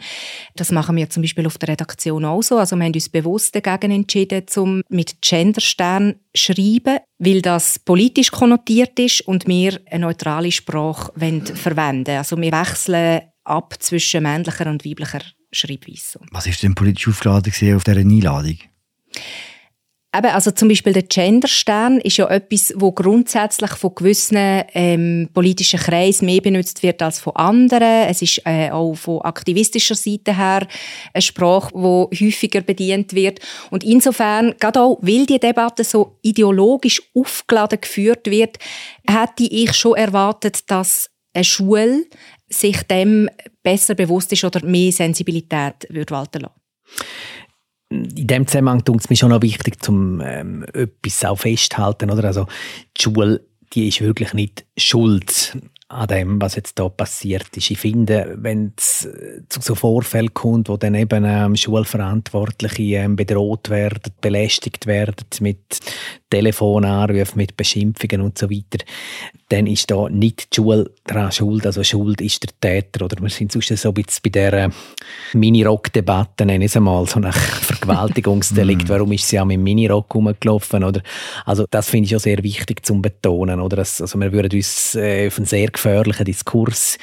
Das 0.57 0.71
machen 0.71 0.97
wir 0.97 1.09
zum 1.09 1.23
Beispiel 1.23 1.47
auf 1.47 1.57
der 1.57 1.69
Redaktion 1.69 2.25
auch 2.25 2.43
so. 2.43 2.57
Also 2.57 2.75
wir 2.75 2.83
haben 2.83 2.93
uns 2.93 3.07
bewusst 3.07 3.55
dagegen 3.55 3.91
entschieden, 3.91 4.47
zum 4.47 4.81
mit 4.89 5.21
Genderstern 5.21 6.15
schreiben, 6.33 6.99
weil 7.19 7.41
das 7.41 7.79
politisch 7.79 8.31
konnotiert 8.31 8.99
ist 8.99 9.21
und 9.21 9.47
wir 9.47 9.79
eine 9.89 10.05
neutrale 10.05 10.51
Sprache 10.51 11.13
verwenden. 11.55 12.17
Also 12.17 12.35
wir 12.35 12.51
wechseln 12.51 13.21
ab 13.45 13.75
zwischen 13.79 14.23
männlicher 14.23 14.69
und 14.69 14.83
weiblicher 14.83 15.21
Schreibweise. 15.53 16.19
Was 16.31 16.47
ist 16.47 16.63
denn 16.63 16.75
politisch 16.75 17.07
aufgeladen 17.07 17.53
auf 17.77 17.83
dieser 17.85 17.99
Einladung? 17.99 18.57
Eben, 20.15 20.27
also 20.27 20.51
zum 20.51 20.69
Beispiel 20.69 20.93
der 20.93 21.03
Genderstern 21.03 21.99
ist 21.99 22.17
ja 22.17 22.29
etwas, 22.29 22.73
wo 22.77 22.91
grundsätzlich 22.91 23.71
von 23.71 23.95
gewissen 23.95 24.63
ähm, 24.73 25.29
politischen 25.33 25.79
Kreisen 25.79 26.25
mehr 26.25 26.41
benutzt 26.41 26.83
wird 26.83 27.01
als 27.01 27.19
von 27.19 27.35
anderen. 27.35 28.07
Es 28.07 28.21
ist 28.21 28.41
äh, 28.45 28.69
auch 28.71 28.93
von 28.93 29.21
aktivistischer 29.21 29.95
Seite 29.95 30.37
her 30.37 30.67
eine 31.13 31.21
Sprache, 31.21 31.71
die 31.73 32.27
häufiger 32.27 32.61
bedient 32.61 33.13
wird. 33.13 33.39
Und 33.71 33.83
insofern, 33.83 34.55
gerade 34.59 34.81
auch, 34.81 34.99
weil 35.01 35.25
die 35.25 35.39
Debatte 35.39 35.83
so 35.83 36.17
ideologisch 36.21 37.01
aufgeladen 37.13 37.81
geführt 37.81 38.27
wird, 38.27 38.57
hätte 39.09 39.43
ich 39.43 39.73
schon 39.73 39.97
erwartet, 39.97 40.69
dass 40.71 41.09
eine 41.33 41.43
Schule 41.43 42.05
sich 42.47 42.83
dem 42.83 43.29
besser 43.63 43.95
bewusst 43.95 44.31
ist 44.31 44.45
oder 44.45 44.63
mehr 44.63 44.91
Sensibilität 44.91 45.87
würde 45.89 46.13
walten 46.13 46.41
lassen 46.41 46.61
in 48.03 48.27
dem 48.27 48.47
Zusammenhang 48.47 48.83
tut 48.83 49.01
es 49.01 49.09
mir 49.09 49.15
schon 49.15 49.29
noch 49.29 49.41
wichtig, 49.41 49.81
zum 49.81 50.21
ähm, 50.21 50.65
etwas 50.73 51.23
auch 51.25 51.37
festzuhalten. 51.37 52.11
Oder? 52.11 52.25
Also, 52.25 52.47
die 52.97 53.01
Schule 53.01 53.41
die 53.73 53.87
ist 53.87 54.01
wirklich 54.01 54.33
nicht 54.33 54.65
schuld 54.77 55.57
an 55.87 56.07
dem, 56.07 56.41
was 56.41 56.55
jetzt 56.55 56.79
da 56.79 56.89
passiert 56.89 57.55
ist. 57.55 57.69
Ich 57.69 57.77
finde, 57.77 58.35
wenn 58.39 58.73
es 58.75 59.05
äh, 59.05 59.41
zu 59.49 59.61
so 59.61 59.75
Vorfällen 59.75 60.33
kommt, 60.33 60.67
wo 60.67 60.77
dann 60.77 60.95
eben 60.95 61.23
ähm, 61.25 61.55
Schulverantwortliche 61.55 62.97
ähm, 62.97 63.15
bedroht 63.15 63.69
werden, 63.69 64.11
belästigt 64.19 64.87
werden 64.87 65.27
mit 65.41 65.79
Telefonanrufen, 66.35 67.37
mit 67.37 67.55
Beschimpfungen 67.55 68.21
und 68.21 68.37
so 68.37 68.49
weiter, 68.49 68.83
dann 69.49 69.67
ist 69.67 69.89
da 69.89 70.09
nicht 70.09 70.51
die 70.51 70.55
Schule 70.55 70.91
daran 71.05 71.31
schuld. 71.31 71.65
Also 71.65 71.83
Schuld 71.83 72.19
ist 72.19 72.43
der 72.43 72.49
Täter. 72.59 73.05
Oder 73.05 73.21
wir 73.21 73.29
sind 73.29 73.51
sonst 73.51 73.69
so 73.77 73.89
ein 73.89 73.93
bisschen 73.93 74.21
bei 74.23 74.29
dieser 74.29 74.69
Mini-Rock-Debatte, 75.33 76.45
nenne 76.45 76.65
ich 76.65 76.71
es 76.71 76.77
einmal, 76.77 77.05
so 77.07 77.19
nach 77.19 77.37
Vergewaltigungsdelikt. 77.37 78.89
Warum 78.89 79.13
ist 79.13 79.27
sie 79.27 79.39
auch 79.39 79.45
mit 79.45 79.59
Mini-Rock 79.59 80.13
rumgelaufen? 80.13 80.83
Oder? 80.83 81.01
Also 81.45 81.65
das 81.69 81.89
finde 81.89 82.07
ich 82.07 82.15
auch 82.15 82.19
sehr 82.19 82.43
wichtig 82.43 82.85
zu 82.85 82.99
betonen. 83.01 83.61
Oder? 83.61 83.77
Also 83.77 84.19
wir 84.19 84.31
würden 84.31 84.51
uns 84.57 84.95
äh, 84.95 85.27
auf 85.27 85.37
einen 85.37 85.45
sehr 85.45 85.67
gefährlichen 85.67 86.25
Diskurs 86.25 86.97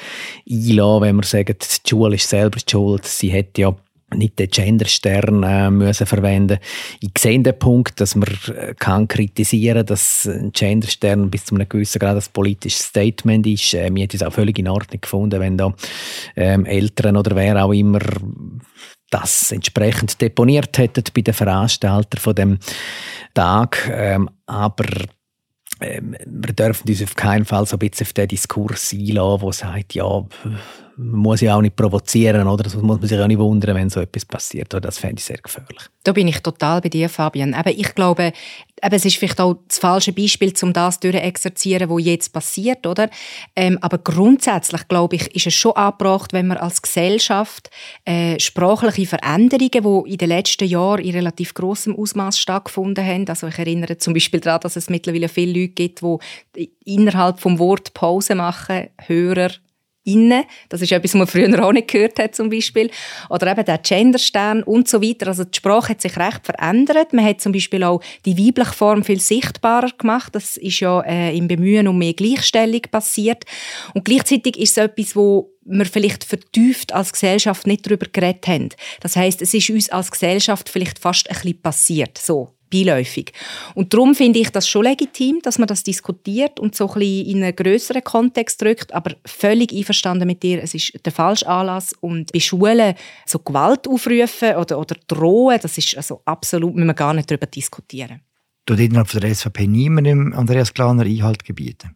einladen, 0.47 1.01
wenn 1.01 1.15
wir 1.15 1.23
sagen, 1.23 1.55
die 1.59 1.89
Schule 1.89 2.15
ist 2.15 2.29
selber 2.29 2.59
schuld. 2.69 3.05
Sie 3.05 3.33
hat 3.33 3.57
ja 3.57 3.75
nicht 4.15 4.39
den 4.39 4.49
Genderstern 4.49 5.43
äh, 5.43 5.69
müssen 5.69 6.07
verwenden. 6.07 6.59
Ich 6.99 7.11
sehe 7.17 7.39
den 7.39 7.57
Punkt, 7.57 7.99
dass 7.99 8.15
man 8.15 8.29
äh, 8.55 8.73
kann 8.77 9.07
kritisieren, 9.07 9.85
dass 9.85 10.25
ein 10.25 10.51
Genderstern 10.51 11.29
bis 11.29 11.45
zu 11.45 11.55
einem 11.55 11.69
gewissen 11.69 11.99
Grad 11.99 12.17
ein 12.17 12.33
politisches 12.33 12.87
Statement 12.87 13.45
ist. 13.47 13.73
Äh, 13.73 13.89
mir 13.89 14.03
hat 14.03 14.13
es 14.13 14.23
auch 14.23 14.33
völlig 14.33 14.57
in 14.59 14.67
Ordnung 14.67 15.01
gefunden, 15.01 15.39
wenn 15.39 15.57
da 15.57 15.73
ähm, 16.35 16.65
Eltern 16.65 17.17
oder 17.17 17.35
wer 17.35 17.63
auch 17.63 17.73
immer 17.73 17.99
das 19.09 19.51
entsprechend 19.51 20.19
deponiert 20.21 20.77
hätten 20.77 21.03
bei 21.13 21.21
den 21.21 21.33
Veranstaltern 21.33 22.19
von 22.19 22.35
dem 22.35 22.57
Tag. 23.33 23.89
Ähm, 23.93 24.29
aber 24.47 24.85
ähm, 25.79 26.15
wir 26.25 26.53
dürfen 26.53 26.89
uns 26.89 27.03
auf 27.03 27.15
keinen 27.15 27.45
Fall 27.45 27.65
so 27.65 27.75
ein 27.75 27.79
bisschen 27.79 28.07
auf 28.07 28.13
den 28.13 28.27
Diskurs 28.27 28.93
einlassen, 28.93 29.39
der 29.41 29.53
sagt, 29.53 29.93
ja, 29.93 30.25
man 30.97 31.19
muss 31.19 31.41
ja 31.41 31.55
auch 31.55 31.61
nicht 31.61 31.75
provozieren, 31.75 32.47
oder? 32.47 32.63
Das 32.63 32.75
muss 32.75 32.99
man 32.99 33.07
sich 33.07 33.19
auch 33.19 33.27
nicht 33.27 33.39
wundern, 33.39 33.75
wenn 33.75 33.89
so 33.89 33.99
etwas 33.99 34.25
passiert. 34.25 34.73
Oder? 34.73 34.81
Das 34.81 34.97
fände 34.97 35.19
ich 35.19 35.25
sehr 35.25 35.37
gefährlich. 35.37 35.83
Da 36.03 36.11
bin 36.11 36.27
ich 36.27 36.39
total 36.39 36.81
bei 36.81 36.89
dir, 36.89 37.09
Fabian. 37.09 37.53
Aber 37.53 37.71
ich 37.71 37.95
glaube, 37.95 38.33
eben, 38.83 38.95
es 38.95 39.05
ist 39.05 39.17
vielleicht 39.17 39.39
auch 39.39 39.55
das 39.67 39.79
falsche 39.79 40.13
Beispiel, 40.13 40.53
um 40.61 40.73
das 40.73 40.99
durchexerzieren, 40.99 41.89
was 41.89 42.03
jetzt 42.03 42.33
passiert, 42.33 42.85
oder? 42.85 43.09
Ähm, 43.55 43.79
aber 43.81 43.97
grundsätzlich, 43.97 44.87
glaube 44.87 45.15
ich, 45.15 45.35
ist 45.35 45.47
es 45.47 45.53
schon 45.53 45.73
angebracht, 45.73 46.33
wenn 46.33 46.47
wir 46.47 46.61
als 46.61 46.81
Gesellschaft 46.81 47.69
äh, 48.05 48.39
sprachliche 48.39 49.07
Veränderungen, 49.07 50.03
die 50.05 50.11
in 50.11 50.17
den 50.17 50.29
letzten 50.29 50.67
Jahren 50.67 51.03
in 51.03 51.15
relativ 51.15 51.53
großem 51.53 51.95
Ausmaß 51.95 52.37
stattgefunden 52.37 53.05
haben, 53.05 53.27
also 53.27 53.47
ich 53.47 53.57
erinnere 53.57 53.97
zum 53.97 54.13
Beispiel 54.13 54.41
daran, 54.41 54.61
dass 54.61 54.75
es 54.75 54.89
mittlerweile 54.89 55.29
viele 55.29 55.61
Leute 55.61 55.73
gibt, 55.73 56.01
die 56.55 56.71
innerhalb 56.85 57.39
vom 57.39 57.57
Wort 57.59 57.93
Pause 57.93 58.35
machen, 58.35 58.89
Hörer, 59.07 59.49
Innen. 60.05 60.43
Das 60.69 60.81
ist 60.81 60.91
etwas, 60.91 61.11
was 61.11 61.17
man 61.17 61.27
früher 61.27 61.63
auch 61.63 61.71
nicht 61.71 61.87
gehört 61.87 62.19
hat, 62.19 62.35
zum 62.35 62.49
Beispiel. 62.49 62.89
Oder 63.29 63.51
eben 63.51 63.65
der 63.65 63.77
Genderstern 63.77 64.63
und 64.63 64.87
so 64.87 65.01
weiter. 65.01 65.27
Also 65.27 65.43
die 65.43 65.57
Sprache 65.57 65.89
hat 65.89 66.01
sich 66.01 66.17
recht 66.17 66.45
verändert. 66.45 67.13
Man 67.13 67.25
hat 67.25 67.41
zum 67.41 67.51
Beispiel 67.51 67.83
auch 67.83 68.01
die 68.25 68.37
weibliche 68.37 68.73
Form 68.73 69.03
viel 69.03 69.19
sichtbarer 69.19 69.91
gemacht. 69.97 70.35
Das 70.35 70.57
ist 70.57 70.79
ja 70.79 71.01
äh, 71.01 71.35
im 71.37 71.47
Bemühen 71.47 71.87
um 71.87 71.97
mehr 71.97 72.13
Gleichstellung 72.13 72.81
passiert. 72.91 73.45
Und 73.93 74.05
gleichzeitig 74.05 74.57
ist 74.57 74.77
es 74.77 74.77
etwas, 74.77 75.15
wo 75.15 75.53
wir 75.65 75.85
vielleicht 75.85 76.23
vertieft 76.23 76.93
als 76.93 77.13
Gesellschaft 77.13 77.67
nicht 77.67 77.85
darüber 77.85 78.07
geredet 78.11 78.47
haben. 78.47 78.69
Das 78.99 79.15
heißt, 79.15 79.41
es 79.41 79.53
ist 79.53 79.69
uns 79.69 79.89
als 79.89 80.11
Gesellschaft 80.11 80.69
vielleicht 80.69 80.99
fast 80.99 81.29
ein 81.29 81.35
bisschen 81.35 81.61
passiert. 81.61 82.17
So 82.17 82.52
beiläufig. 82.73 83.31
Und 83.75 83.93
darum 83.93 84.15
finde 84.15 84.39
ich 84.39 84.49
das 84.49 84.67
schon 84.67 84.83
legitim, 84.83 85.39
dass 85.43 85.59
man 85.59 85.67
das 85.67 85.83
diskutiert 85.83 86.59
und 86.59 86.75
so 86.75 86.87
ein 86.87 86.99
bisschen 86.99 87.27
in 87.27 87.43
einen 87.43 87.55
größeren 87.55 88.03
Kontext 88.03 88.61
drückt, 88.61 88.93
aber 88.93 89.15
völlig 89.25 89.71
einverstanden 89.71 90.27
mit 90.27 90.41
dir, 90.41 90.63
es 90.63 90.73
ist 90.73 90.93
der 91.05 91.11
falsche 91.11 91.47
Anlass 91.47 91.93
und 92.01 92.31
bei 92.31 92.39
Schulen 92.39 92.95
so 93.25 93.39
Gewalt 93.39 93.87
aufrufen 93.87 94.55
oder, 94.55 94.79
oder 94.79 94.95
drohen, 95.07 95.59
das 95.61 95.77
ist 95.77 95.95
also 95.95 96.21
absolut, 96.25 96.75
müssen 96.75 96.87
wir 96.87 96.93
gar 96.93 97.13
nicht 97.13 97.29
darüber 97.29 97.45
diskutieren. 97.45 98.21
Tut 98.65 98.79
innerhalb 98.79 99.09
der 99.11 99.35
SVP 99.35 99.67
niemandem 99.67 100.33
Andreas 100.33 100.73
Glaner 100.73 101.03
Einhalt 101.03 101.43
gebieten? 101.43 101.95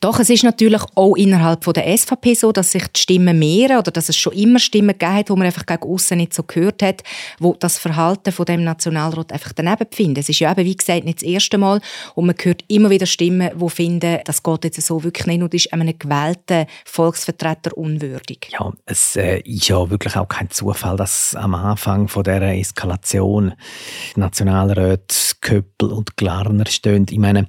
Doch, 0.00 0.18
es 0.18 0.30
ist 0.30 0.44
natürlich 0.44 0.82
auch 0.94 1.14
innerhalb 1.16 1.60
der 1.72 1.96
SVP 1.96 2.34
so, 2.34 2.52
dass 2.52 2.72
sich 2.72 2.86
die 2.88 3.00
Stimmen 3.00 3.38
mehren 3.38 3.78
oder 3.78 3.90
dass 3.90 4.08
es 4.08 4.16
schon 4.16 4.32
immer 4.32 4.58
Stimmen 4.58 4.98
gegeben 4.98 5.14
hat, 5.14 5.30
wo 5.30 5.36
man 5.36 5.46
einfach 5.46 5.66
gegen 5.66 5.84
außen 5.84 6.16
nicht 6.16 6.34
so 6.34 6.42
gehört 6.42 6.82
hat, 6.82 7.02
wo 7.38 7.54
das 7.54 7.78
Verhalten 7.78 8.32
von 8.32 8.46
dem 8.46 8.64
Nationalrat 8.64 9.32
einfach 9.32 9.52
daneben 9.52 9.86
befinden. 9.88 10.20
Es 10.20 10.28
ist 10.28 10.40
ja 10.40 10.50
eben, 10.50 10.64
wie 10.64 10.76
gesagt, 10.76 11.04
nicht 11.04 11.18
das 11.18 11.28
erste 11.28 11.58
Mal 11.58 11.80
und 12.14 12.26
man 12.26 12.36
hört 12.40 12.64
immer 12.68 12.90
wieder 12.90 13.06
Stimmen, 13.06 13.50
die 13.54 13.70
finden, 13.70 14.18
das 14.24 14.42
geht 14.42 14.64
jetzt 14.64 14.80
so 14.82 15.04
wirklich 15.04 15.26
nicht 15.26 15.42
und 15.42 15.54
ist 15.54 15.72
einem 15.72 15.98
gewählten 15.98 16.66
Volksvertreter 16.84 17.76
unwürdig. 17.76 18.48
Ja, 18.50 18.72
es 18.86 19.16
äh, 19.16 19.40
ist 19.40 19.68
ja 19.68 19.88
wirklich 19.90 20.16
auch 20.16 20.28
kein 20.28 20.50
Zufall, 20.50 20.96
dass 20.96 21.34
am 21.34 21.54
Anfang 21.54 22.08
von 22.08 22.24
der 22.24 22.42
Eskalation 22.42 23.54
Nationalrat 24.16 25.36
Köppel 25.40 25.90
und 25.90 26.16
Glarner 26.16 26.66
stehen. 26.66 27.06
Ich 27.08 27.18
meine, 27.18 27.46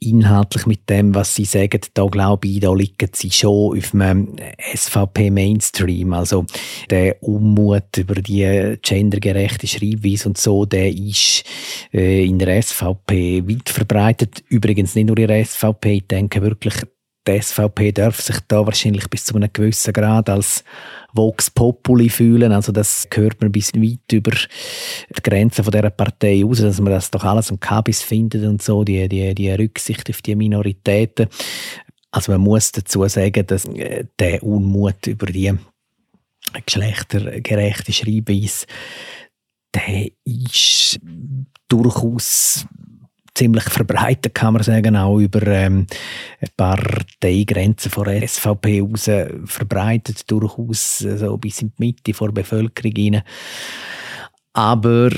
inhaltlich 0.00 0.66
mit 0.66 0.88
dem, 0.88 1.14
was 1.14 1.34
Sie 1.34 1.44
sagen, 1.44 1.80
da 1.94 2.06
glaube 2.06 2.48
ich, 2.48 2.60
da 2.60 2.72
liegen 2.72 3.10
Sie 3.12 3.30
schon 3.30 3.78
auf 3.78 3.90
dem 3.90 4.36
SVP-Mainstream. 4.74 6.12
Also 6.14 6.46
der 6.88 7.22
Unmut 7.22 7.96
über 7.98 8.14
die 8.14 8.78
gendergerechte 8.82 9.66
Schreibweise 9.66 10.28
und 10.28 10.38
so, 10.38 10.64
der 10.64 10.90
ist 10.90 11.44
äh, 11.92 12.24
in 12.24 12.38
der 12.38 12.62
SVP 12.62 13.46
weit 13.46 13.68
verbreitet. 13.68 14.42
Übrigens 14.48 14.94
nicht 14.94 15.06
nur 15.06 15.18
in 15.18 15.28
der 15.28 15.44
SVP, 15.44 15.92
ich 15.92 16.06
denke 16.06 16.40
wirklich, 16.42 16.74
die 17.26 17.40
SVP 17.40 17.92
darf 17.92 18.20
sich 18.20 18.36
da 18.48 18.64
wahrscheinlich 18.64 19.08
bis 19.08 19.26
zu 19.26 19.36
einem 19.36 19.50
gewissen 19.52 19.92
Grad 19.92 20.30
als 20.30 20.64
Vox 21.12 21.50
Populi 21.50 22.08
fühlen. 22.08 22.52
Also 22.52 22.72
das 22.72 23.06
gehört 23.10 23.40
man 23.40 23.52
bis 23.52 23.74
weit 23.74 24.12
über 24.12 24.30
die 24.30 25.22
Grenzen 25.22 25.64
von 25.64 25.72
dieser 25.72 25.90
Partei 25.90 26.42
raus, 26.42 26.60
dass 26.60 26.80
man 26.80 26.92
das 26.92 27.10
doch 27.10 27.24
alles 27.24 27.50
am 27.50 27.60
Kabis 27.60 28.02
findet 28.02 28.44
und 28.44 28.62
so, 28.62 28.84
die, 28.84 29.08
die, 29.08 29.34
die 29.34 29.50
Rücksicht 29.50 30.08
auf 30.08 30.22
die 30.22 30.34
Minoritäten. 30.34 31.28
Also 32.10 32.32
man 32.32 32.40
muss 32.40 32.72
dazu 32.72 33.06
sagen, 33.06 33.46
dass 33.46 33.66
äh, 33.66 34.04
der 34.18 34.42
Unmut 34.42 35.06
über 35.06 35.26
die 35.26 35.52
geschlechtergerechte 36.64 37.92
Schreibweise, 37.92 38.66
der 39.74 40.10
ist 40.24 40.98
durchaus 41.68 42.66
ziemlich 43.34 43.64
verbreitet, 43.64 44.34
kann 44.34 44.54
man 44.54 44.62
sagen, 44.62 44.96
auch 44.96 45.18
über 45.18 45.46
ähm, 45.46 45.86
ein 46.40 46.48
paar 46.56 46.76
Parteigrenzen 46.76 47.90
von 47.90 48.04
der 48.04 48.26
SVP 48.26 48.80
raus 48.80 49.10
verbreitet, 49.44 50.30
durchaus 50.30 51.02
äh, 51.02 51.18
so 51.18 51.36
bis 51.36 51.62
in 51.62 51.72
die 51.78 51.86
Mitte 51.86 52.12
der 52.12 52.32
Bevölkerung 52.32 52.92
hinein. 52.96 53.22
Aber 54.52 55.10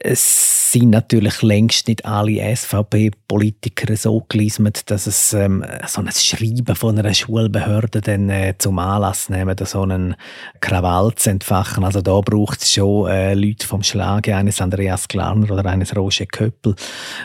es 0.00 0.72
sind 0.72 0.90
natürlich 0.90 1.42
längst 1.42 1.86
nicht 1.88 2.06
alle 2.06 2.56
SVP-Politiker 2.56 3.94
so 3.96 4.24
gelismet, 4.28 4.90
dass 4.90 5.06
es 5.06 5.34
ähm, 5.34 5.64
so 5.86 6.00
ein 6.00 6.10
Schreiben 6.10 6.74
von 6.74 6.98
einer 6.98 7.12
Schulbehörde 7.12 8.00
dann 8.00 8.30
äh, 8.30 8.54
zum 8.56 8.78
Anlass 8.78 9.28
nehmen, 9.28 9.54
so 9.64 9.82
einen 9.82 10.16
Krawall 10.60 11.14
zu 11.14 11.30
entfachen. 11.30 11.84
Also 11.84 12.00
da 12.00 12.20
braucht 12.20 12.62
es 12.62 12.72
schon 12.72 13.08
äh, 13.08 13.34
Leute 13.34 13.66
vom 13.66 13.82
Schlage 13.82 14.34
eines 14.34 14.62
Andreas 14.62 15.08
Glarner 15.08 15.50
oder 15.50 15.66
eines 15.66 15.94
Roger 15.94 16.26
Köppel, 16.26 16.74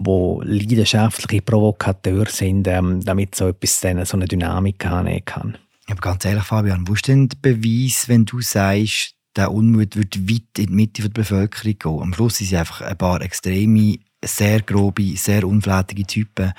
wo 0.03 0.41
leidenschaftliche 0.43 1.41
Provokateure 1.41 2.29
sind, 2.29 2.67
ähm, 2.67 3.03
damit 3.03 3.35
so 3.35 3.47
etwas 3.47 3.79
dann 3.79 4.03
so 4.03 4.17
eine 4.17 4.27
Dynamik 4.27 4.85
annehmen 4.85 5.23
kann. 5.23 5.57
Aber 5.89 6.01
ganz 6.01 6.25
ehrlich, 6.25 6.43
Fabian, 6.43 6.85
wo 6.85 6.93
ist 6.93 7.07
denn 7.07 7.29
der 7.29 7.37
Beweis, 7.37 8.09
wenn 8.09 8.25
du 8.25 8.41
sagst, 8.41 9.16
der 9.37 9.51
Unmut 9.51 9.95
wird 9.95 10.29
weit 10.29 10.57
in 10.57 10.67
die 10.67 10.73
Mitte 10.73 11.03
der 11.03 11.09
Bevölkerung 11.09 11.77
gehen. 11.79 12.01
Am 12.01 12.13
Schluss 12.13 12.37
sind 12.37 12.47
es 12.47 12.53
einfach 12.53 12.81
ein 12.81 12.97
paar 12.97 13.21
extreme, 13.21 13.99
sehr 14.25 14.61
grobe, 14.61 15.15
sehr 15.15 15.47
unflätige 15.47 16.05
Typen, 16.05 16.53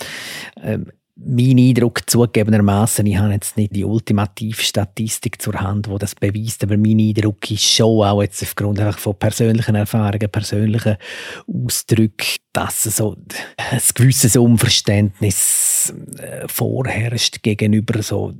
Ähm, 0.61 0.91
mein 1.21 1.59
Eindruck 1.59 2.09
zugegebenermaßen, 2.09 3.05
ich 3.07 3.19
habe 3.19 3.33
jetzt 3.33 3.57
nicht 3.57 3.75
die 3.75 3.85
ultimative 3.85 4.63
Statistik 4.63 5.43
zur 5.43 5.55
Hand, 5.55 5.89
wo 5.89 5.99
das 5.99 6.15
beweist, 6.15 6.63
aber 6.63 6.77
mein 6.77 7.01
Eindruck 7.01 7.51
ist 7.51 7.65
schon 7.65 8.05
auch 8.05 8.23
jetzt 8.23 8.43
aufgrund 8.43 8.79
von 8.95 9.19
persönlichen 9.19 9.75
Erfahrungen, 9.75 10.31
persönlichen 10.31 10.97
Ausdrücken, 11.47 12.37
dass 12.53 12.85
so 12.85 13.17
ein 13.57 13.81
gewisses 13.95 14.37
Unverständnis 14.37 15.93
äh, 16.19 16.47
vorherrscht 16.47 17.43
gegenüber 17.43 18.01
so, 18.03 18.33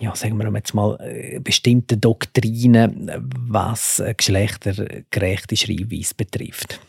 ja, 0.00 0.14
sagen 0.14 0.36
wir 0.36 0.52
jetzt 0.54 0.74
mal, 0.74 0.98
äh, 1.00 1.40
bestimmten 1.40 2.00
Doktrinen, 2.00 3.10
was 3.48 4.02
geschlechtergerechte 4.16 5.56
Schreibweise 5.56 6.14
betrifft. 6.16 6.80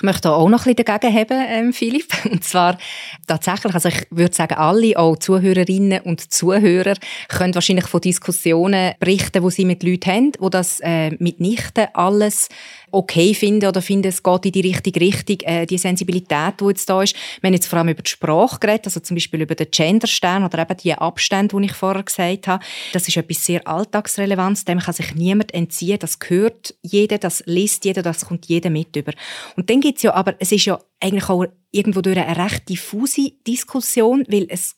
Ich 0.00 0.04
möchte 0.04 0.32
auch 0.32 0.48
noch 0.48 0.64
ein 0.64 0.74
bisschen 0.74 0.86
dagegen 0.86 1.14
haben, 1.14 1.46
ähm, 1.46 1.72
Philipp. 1.74 2.06
Und 2.24 2.42
zwar 2.42 2.78
tatsächlich, 3.26 3.74
also 3.74 3.90
ich 3.90 4.06
würde 4.08 4.34
sagen, 4.34 4.54
alle, 4.54 4.98
auch 4.98 5.18
Zuhörerinnen 5.18 6.00
und 6.00 6.32
Zuhörer, 6.32 6.94
können 7.28 7.54
wahrscheinlich 7.54 7.86
von 7.86 8.00
Diskussionen 8.00 8.94
berichten, 8.98 9.42
wo 9.42 9.50
sie 9.50 9.66
mit 9.66 9.82
Leuten 9.82 10.10
haben, 10.10 10.32
wo 10.38 10.48
das 10.48 10.80
äh, 10.80 11.10
mitnichten 11.18 11.88
alles 11.92 12.48
okay 12.92 13.34
finden 13.34 13.68
oder 13.68 13.82
finden, 13.82 14.08
es 14.08 14.22
geht 14.22 14.46
in 14.46 14.52
die 14.52 14.60
richtige 14.60 15.00
Richtung. 15.00 15.38
Äh, 15.40 15.66
die 15.66 15.78
Sensibilität, 15.78 16.60
die 16.60 16.64
jetzt 16.66 16.88
da 16.88 17.02
ist. 17.02 17.14
Wir 17.40 17.48
haben 17.48 17.54
jetzt 17.54 17.66
vor 17.66 17.78
allem 17.78 17.88
über 17.88 18.02
die 18.02 18.10
Sprache 18.10 18.58
geredet, 18.58 18.86
also 18.86 19.00
zum 19.00 19.16
Beispiel 19.16 19.42
über 19.42 19.54
den 19.54 19.70
Genderstern 19.70 20.44
oder 20.44 20.58
eben 20.60 20.76
die 20.76 20.94
Abstände, 20.94 21.56
die 21.56 21.66
ich 21.66 21.72
vorher 21.72 22.02
gesagt 22.02 22.48
habe. 22.48 22.64
Das 22.92 23.08
ist 23.08 23.16
etwas 23.16 23.44
sehr 23.44 23.66
Alltagsrelevantes, 23.66 24.64
dem 24.64 24.78
kann 24.78 24.94
sich 24.94 25.14
niemand 25.14 25.54
entziehen. 25.54 25.98
Das 25.98 26.18
gehört 26.18 26.74
jeder, 26.82 27.18
das 27.18 27.42
liest 27.46 27.84
jeder, 27.84 28.02
das 28.02 28.26
kommt 28.26 28.46
jeder 28.46 28.70
mit 28.70 28.96
über. 28.96 29.12
Und 29.56 29.70
dann 29.70 29.80
gibt's 29.80 30.02
ja, 30.02 30.14
aber 30.14 30.34
es 30.38 30.52
ist 30.52 30.64
ja 30.64 30.78
eigentlich 31.00 31.28
auch 31.28 31.46
irgendwo 31.72 32.00
durch 32.00 32.18
eine 32.18 32.36
recht 32.36 32.68
diffuse 32.68 33.32
Diskussion, 33.46 34.24
weil 34.28 34.46
es 34.48 34.76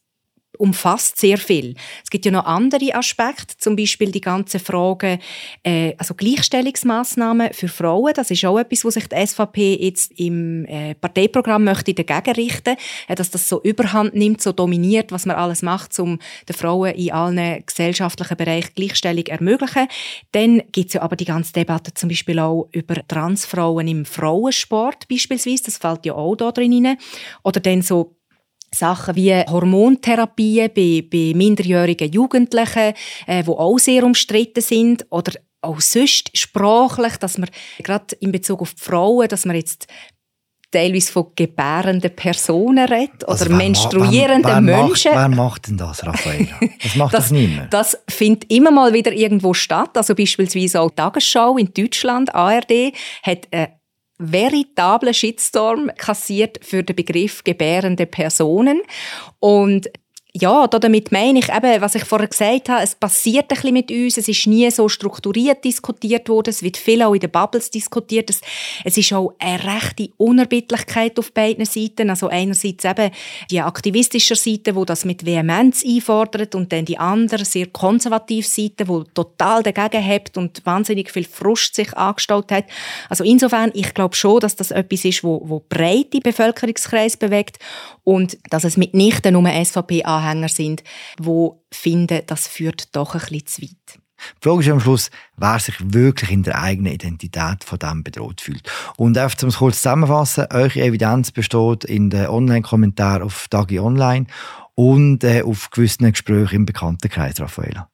umfasst 0.59 1.18
sehr 1.18 1.38
viel. 1.38 1.75
Es 2.04 2.11
gibt 2.11 2.25
ja 2.25 2.30
noch 2.30 2.44
andere 2.44 2.94
Aspekte, 2.94 3.56
zum 3.56 3.76
Beispiel 3.76 4.11
die 4.11 4.21
ganze 4.21 4.59
Frage, 4.59 5.18
äh, 5.62 5.94
also 5.99 6.14
Gleichstellungsmaßnahmen 6.14 7.52
für 7.52 7.68
Frauen. 7.68 8.12
Das 8.14 8.30
ist 8.30 8.44
auch 8.44 8.59
etwas, 8.59 8.85
wo 8.85 8.90
sich 8.90 9.09
die 9.09 9.26
SVP 9.26 9.75
jetzt 9.80 10.12
im 10.18 10.64
äh, 10.66 10.94
Parteiprogramm 10.94 11.64
möchte 11.64 11.94
dagegen 11.94 12.35
richten, 12.37 12.76
äh, 13.09 13.14
dass 13.14 13.30
das 13.30 13.49
so 13.49 13.62
Überhand 13.62 14.14
nimmt, 14.14 14.42
so 14.42 14.52
dominiert, 14.52 15.11
was 15.11 15.26
man 15.26 15.37
alles 15.37 15.62
macht, 15.62 15.99
um 15.99 16.18
den 16.49 16.54
Frauen 16.54 16.94
in 16.94 17.12
allen 17.12 17.64
gesellschaftlichen 17.64 18.37
Bereichen 18.37 18.75
Gleichstellung 18.75 19.26
ermöglichen. 19.26 19.88
Dann 20.32 20.62
gibt 20.73 20.88
es 20.88 20.94
ja 20.94 21.02
aber 21.02 21.16
die 21.16 21.25
ganze 21.25 21.52
Debatte 21.52 21.94
zum 21.94 22.09
Beispiel 22.09 22.38
auch 22.38 22.68
über 22.73 22.97
Transfrauen 23.09 23.88
im 23.88 24.04
Frauensport 24.04 25.09
beispielsweise. 25.09 25.64
Das 25.64 25.78
fällt 25.78 26.04
ja 26.06 26.14
auch 26.14 26.37
da 26.37 26.52
drin 26.52 26.87
rein. 26.87 26.99
Oder 27.42 27.61
dann 27.61 27.82
so 27.82 28.16
Sachen 28.75 29.17
wie 29.17 29.33
Hormontherapien 29.35 30.71
bei, 30.75 31.05
bei 31.11 31.33
minderjährigen 31.37 32.11
Jugendlichen, 32.11 32.95
äh, 33.26 33.43
wo 33.45 33.55
auch 33.55 33.79
sehr 33.79 34.05
umstritten 34.05 34.62
sind, 34.62 35.07
oder 35.11 35.33
auch 35.61 35.81
sonst 35.81 36.37
sprachlich, 36.37 37.17
dass 37.19 37.38
man 37.38 37.49
gerade 37.83 38.17
in 38.21 38.33
Bezug 38.33 38.62
auf 38.62 38.75
die 38.75 38.83
Frauen, 38.83 39.29
dass 39.29 39.45
man 39.45 39.57
jetzt 39.57 39.87
teilweise 40.73 41.12
von 41.12 41.26
gebärenden 41.37 42.17
Personen 42.17 42.88
redet 42.88 43.23
oder 43.25 43.33
Also 43.33 43.50
ma- 43.50 43.57
menstruierenden 43.59 44.43
wer, 44.45 44.55
wer 44.76 44.85
Menschen. 44.87 45.12
Macht, 45.12 45.21
wer 45.21 45.29
macht 45.29 45.69
denn 45.69 45.76
das, 45.76 46.07
Raffaella? 46.07 46.61
Das 46.83 46.97
macht 46.97 47.14
das, 47.14 47.31
nicht 47.31 47.55
mehr. 47.55 47.67
Das 47.71 47.99
findet 48.09 48.50
immer 48.50 48.71
mal 48.71 48.93
wieder 48.95 49.12
irgendwo 49.12 49.52
statt. 49.52 49.91
Also 49.99 50.14
beispielsweise 50.14 50.81
auch 50.81 50.88
die 50.88 50.97
Tagesschau 50.97 51.59
in 51.59 51.73
Deutschland, 51.75 52.35
ARD, 52.35 52.95
hat 53.23 53.49
einen 53.52 53.69
veritablen 54.31 55.14
Shitstorm 55.14 55.91
kassiert 55.97 56.59
für 56.62 56.83
den 56.83 56.97
Begriff 56.97 57.45
gebärende 57.45 58.07
Personen. 58.07 58.83
Und 59.41 59.91
ja, 60.35 60.67
damit 60.67 61.12
meine 61.12 61.41
ich 61.41 61.51
eben, 61.51 61.83
was 61.83 61.95
ich 61.95 62.05
vorher 62.05 62.27
gesagt 62.27 62.71
habe, 62.71 62.83
es 62.83 62.95
passiert 62.95 63.45
ein 63.45 63.49
bisschen 63.49 63.73
mit 63.75 63.91
uns, 63.91 64.17
es 64.17 64.29
ist 64.29 64.47
nie 64.47 64.71
so 64.71 64.89
strukturiert 64.89 65.62
diskutiert 65.62 66.27
worden, 66.31 66.49
es 66.49 66.62
wird 66.62 66.79
viel 66.79 67.03
auch 67.03 67.12
in 67.12 67.21
den 67.21 67.31
Bubbles 67.31 67.71
diskutiert, 67.71 68.31
es, 68.31 68.41
es 68.83 68.97
ist 68.97 69.12
auch 69.12 69.35
eine 69.39 69.62
rechte 69.62 70.09
Unerbittlichkeit 70.17 71.19
auf 71.19 71.33
beiden 71.33 71.67
Seiten, 71.67 72.09
also 72.09 72.29
einerseits 72.29 72.83
eben 72.83 73.11
die 73.51 73.61
aktivistische 73.61 74.35
Seite, 74.35 74.75
wo 74.75 74.87
das 74.87 75.05
mit 75.05 75.27
Vehemenz 75.27 75.85
einfordert 75.85 76.55
und 76.55 76.73
dann 76.73 76.87
die 76.87 76.97
andere 76.97 77.45
sehr 77.45 77.67
konservative 77.67 78.49
Seite, 78.49 78.89
wo 78.89 79.05
total 79.05 79.62
dagegen 79.62 80.03
hebt 80.03 80.39
und 80.39 80.65
wahnsinnig 80.65 81.11
viel 81.11 81.25
Frust 81.25 81.75
sich 81.75 81.95
angestaut 81.95 82.51
hat. 82.53 82.65
Also 83.11 83.23
insofern, 83.23 83.71
ich 83.75 83.93
glaube 83.93 84.17
schon, 84.17 84.41
dass 84.41 84.57
das 84.57 84.71
etwas 84.71 85.05
ist, 85.05 85.25
wo, 85.25 85.43
wo 85.45 85.62
breite 85.69 86.21
Bevölkerungskreis 86.21 87.19
bewegt 87.19 87.59
und 88.03 88.39
dass 88.49 88.65
es 88.65 88.79
mitnichten 88.79 89.35
nur 89.35 89.47
SVP-Anhänger 90.23 90.49
sind, 90.49 90.83
wo 91.19 91.64
finden, 91.73 92.23
das 92.26 92.47
führt 92.47 92.95
doch 92.95 93.14
ein 93.14 93.21
bisschen 93.21 93.47
zu 93.47 93.62
weit. 93.62 93.99
Die 94.41 94.49
Frage 94.49 94.61
ist 94.61 94.71
am 94.71 94.79
Schluss, 94.79 95.11
wer 95.37 95.59
sich 95.59 95.75
wirklich 95.81 96.31
in 96.31 96.45
der 96.45 96.62
eigenen 96.62 96.93
Identität 96.93 97.64
von 97.64 97.79
dem 97.79 98.05
bedroht 98.05 98.41
fühlt. 98.41 98.71
Und 98.97 99.19
einfach 99.19 99.37
zum 99.37 99.49
es 99.49 99.57
kurz 99.57 99.79
zusammenfassen, 99.79 100.47
eure 100.50 100.81
Evidenz 100.81 101.33
besteht 101.33 101.85
in 101.85 102.09
den 102.09 102.29
Online-Kommentaren 102.29 103.23
auf 103.23 103.49
Dagi 103.50 103.81
Online 103.81 104.26
und 104.75 105.25
äh, 105.25 105.43
auf 105.43 105.71
gewissen 105.71 106.11
Gesprächen 106.11 106.55
im 106.55 106.67
Bekanntenkreis, 106.67 107.41
Raffaella. 107.41 107.88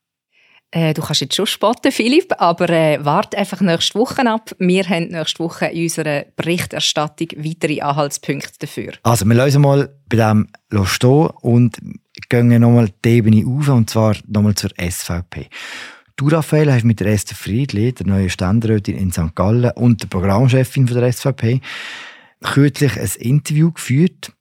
Äh, 0.70 0.92
du 0.92 1.00
kannst 1.00 1.23
jetzt 1.23 1.35
schon 1.35 1.47
spotten, 1.47 1.90
Philipp, 1.90 2.35
aber 2.37 2.68
äh, 2.68 3.02
warte 3.02 3.38
einfach 3.38 3.62
nächste 3.62 3.99
Woche 3.99 4.26
ab. 4.26 4.50
Wir 4.58 4.85
haben 4.85 5.08
nächste 5.08 5.38
Woche 5.38 5.66
in 5.66 5.85
unserer 5.85 6.26
Berichterstattung 6.37 7.28
weitere 7.38 7.80
Anhaltspunkte 7.80 8.58
dafür. 8.58 8.92
Also, 9.02 9.25
wir 9.25 9.35
lösen 9.35 9.62
mal 9.62 9.88
bei 10.11 10.18
dem 10.18 10.49
stehen 10.85 11.30
und 11.40 11.78
gehen 12.28 12.48
nochmal 12.60 12.90
die 13.04 13.08
Ebene 13.08 13.46
auf, 13.46 13.68
und 13.68 13.90
zwar 13.90 14.16
nochmal 14.26 14.54
zur 14.54 14.70
SVP. 14.78 15.48
Du, 16.16 16.28
Raphael, 16.28 16.72
hast 16.72 16.84
mit 16.84 17.00
der 17.00 17.08
Esther 17.08 17.37
Friedli, 17.37 17.92
der 17.92 18.06
neuen 18.06 18.28
Ständerätin 18.28 18.98
in 18.98 19.12
St. 19.12 19.34
Gallen 19.37 19.70
und 19.76 20.02
der 20.02 20.08
Programmchefin 20.08 20.88
von 20.88 21.00
der 21.00 21.12
SVP, 21.12 21.60
kürzlich 22.42 22.98
ein 22.98 23.10
Interview 23.20 23.70
geführt. 23.70 24.32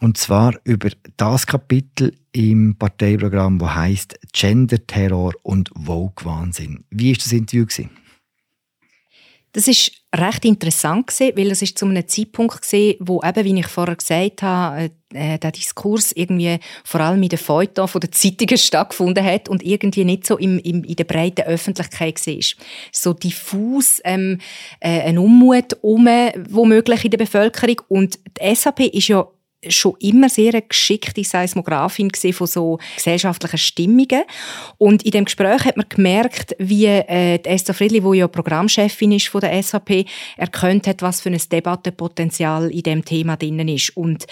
Und 0.00 0.18
zwar 0.18 0.54
über 0.64 0.90
das 1.16 1.46
Kapitel 1.46 2.14
im 2.32 2.76
Parteiprogramm, 2.76 3.58
das 3.58 3.74
heißt 3.74 4.18
Gender-Terror 4.32 5.32
und 5.42 5.70
Vogue-Wahnsinn. 5.74 6.84
Wie 6.90 7.10
war 7.10 7.16
das 7.16 7.32
Interview? 7.32 7.66
Gewesen? 7.66 7.90
Das 9.56 9.68
ist 9.68 9.90
recht 10.14 10.44
interessant 10.44 11.06
gewesen, 11.06 11.34
weil 11.34 11.50
es 11.50 11.62
ist 11.62 11.78
zu 11.78 11.86
einem 11.86 12.06
Zeitpunkt 12.06 12.60
gewesen, 12.60 12.96
wo 13.00 13.22
eben, 13.24 13.42
wie 13.42 13.58
ich 13.58 13.66
vorher 13.66 13.96
gesagt 13.96 14.42
habe, 14.42 14.90
äh, 15.14 15.38
der 15.38 15.50
Diskurs 15.50 16.12
irgendwie 16.12 16.58
vor 16.84 17.00
allem 17.00 17.22
in 17.22 17.30
den 17.30 17.38
Feuilleton 17.38 17.88
von 17.88 18.02
den 18.02 18.12
Zeitungen 18.12 18.58
stattgefunden 18.58 19.24
hat 19.24 19.48
und 19.48 19.62
irgendwie 19.62 20.04
nicht 20.04 20.26
so 20.26 20.36
im, 20.36 20.58
im, 20.58 20.84
in 20.84 20.96
der 20.96 21.04
breiten 21.04 21.46
Öffentlichkeit 21.46 22.26
war. 22.26 22.66
So 22.92 23.14
diffus 23.14 24.02
ähm, 24.04 24.40
äh, 24.80 25.00
ein 25.00 25.16
Unmut 25.16 25.78
um, 25.80 26.06
womöglich 26.50 27.06
in 27.06 27.12
der 27.12 27.18
Bevölkerung 27.18 27.80
und 27.88 28.18
die 28.38 28.54
SAP 28.54 28.80
ist 28.80 29.08
ja 29.08 29.26
schon 29.70 29.96
immer 30.00 30.28
sehr 30.28 30.52
eine 30.52 30.62
geschickte 30.62 31.24
Seismografin 31.24 32.10
von 32.32 32.46
so 32.46 32.78
gesellschaftlichen 32.96 33.58
Stimmungen. 33.58 34.22
Und 34.78 35.02
in 35.04 35.10
dem 35.12 35.24
Gespräch 35.24 35.64
hat 35.64 35.76
man 35.76 35.88
gemerkt, 35.88 36.54
wie 36.58 36.86
äh, 36.86 37.42
Esther 37.42 37.74
Friedli, 37.74 38.00
die 38.00 38.18
ja 38.18 38.28
Programmchefin 38.28 39.12
ist 39.12 39.28
von 39.28 39.40
der 39.40 39.62
SAP, 39.62 40.06
erkannt 40.36 40.86
hat, 40.86 41.02
was 41.02 41.20
für 41.20 41.30
ein 41.30 41.40
Debattenpotenzial 41.50 42.70
in 42.70 42.82
dem 42.82 43.04
Thema 43.04 43.36
drin 43.36 43.68
ist. 43.68 43.96
Und 43.96 44.26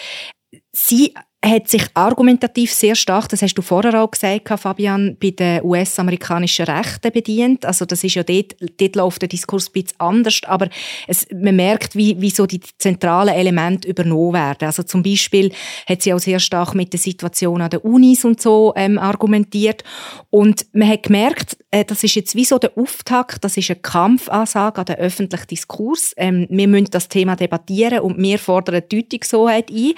sie 0.71 1.13
hat 1.45 1.69
sich 1.69 1.85
argumentativ 1.93 2.73
sehr 2.73 2.95
stark, 2.95 3.29
das 3.29 3.41
hast 3.41 3.53
du 3.53 3.61
vorher 3.61 4.01
auch 4.01 4.09
gesagt, 4.09 4.47
Fabian, 4.59 5.15
bei 5.21 5.29
den 5.29 5.63
US-amerikanischen 5.63 6.65
Rechten 6.65 7.11
bedient. 7.11 7.65
Also 7.65 7.85
das 7.85 8.03
ist 8.03 8.15
ja 8.15 8.23
dort, 8.23 8.55
dort 8.79 8.95
läuft 8.95 9.21
der 9.21 9.29
Diskurs 9.29 9.67
ein 9.69 9.73
bisschen 9.73 9.99
anders, 9.99 10.41
aber 10.45 10.69
es, 11.07 11.27
man 11.31 11.55
merkt, 11.55 11.95
wie, 11.95 12.19
wie 12.19 12.31
so 12.31 12.47
die 12.47 12.61
zentralen 12.79 13.33
Elemente 13.33 13.87
übernommen 13.87 14.33
werden. 14.33 14.65
Also 14.65 14.83
zum 14.83 15.03
Beispiel 15.03 15.51
hat 15.87 16.01
sie 16.01 16.13
auch 16.13 16.19
sehr 16.19 16.39
stark 16.39 16.73
mit 16.73 16.93
der 16.93 16.99
Situation 16.99 17.61
an 17.61 17.69
den 17.69 17.81
Unis 17.81 18.25
und 18.25 18.41
so 18.41 18.73
ähm, 18.75 18.97
argumentiert 18.97 19.83
und 20.31 20.65
man 20.73 20.89
hat 20.89 21.03
gemerkt, 21.03 21.57
äh, 21.71 21.85
das 21.85 22.03
ist 22.03 22.15
jetzt 22.15 22.35
wie 22.35 22.45
so 22.45 22.57
der 22.57 22.77
Auftakt, 22.77 23.43
das 23.43 23.57
ist 23.57 23.69
eine 23.69 23.79
Kampfansage 23.79 24.79
an 24.79 24.85
den 24.85 24.95
öffentlichen 24.95 25.47
Diskurs. 25.47 26.13
Ähm, 26.17 26.47
wir 26.49 26.67
müssen 26.67 26.89
das 26.91 27.07
Thema 27.07 27.35
debattieren 27.35 27.99
und 27.99 28.17
wir 28.17 28.39
fordern 28.39 28.81
Deutungshoheit 28.89 29.69
ein, 29.69 29.93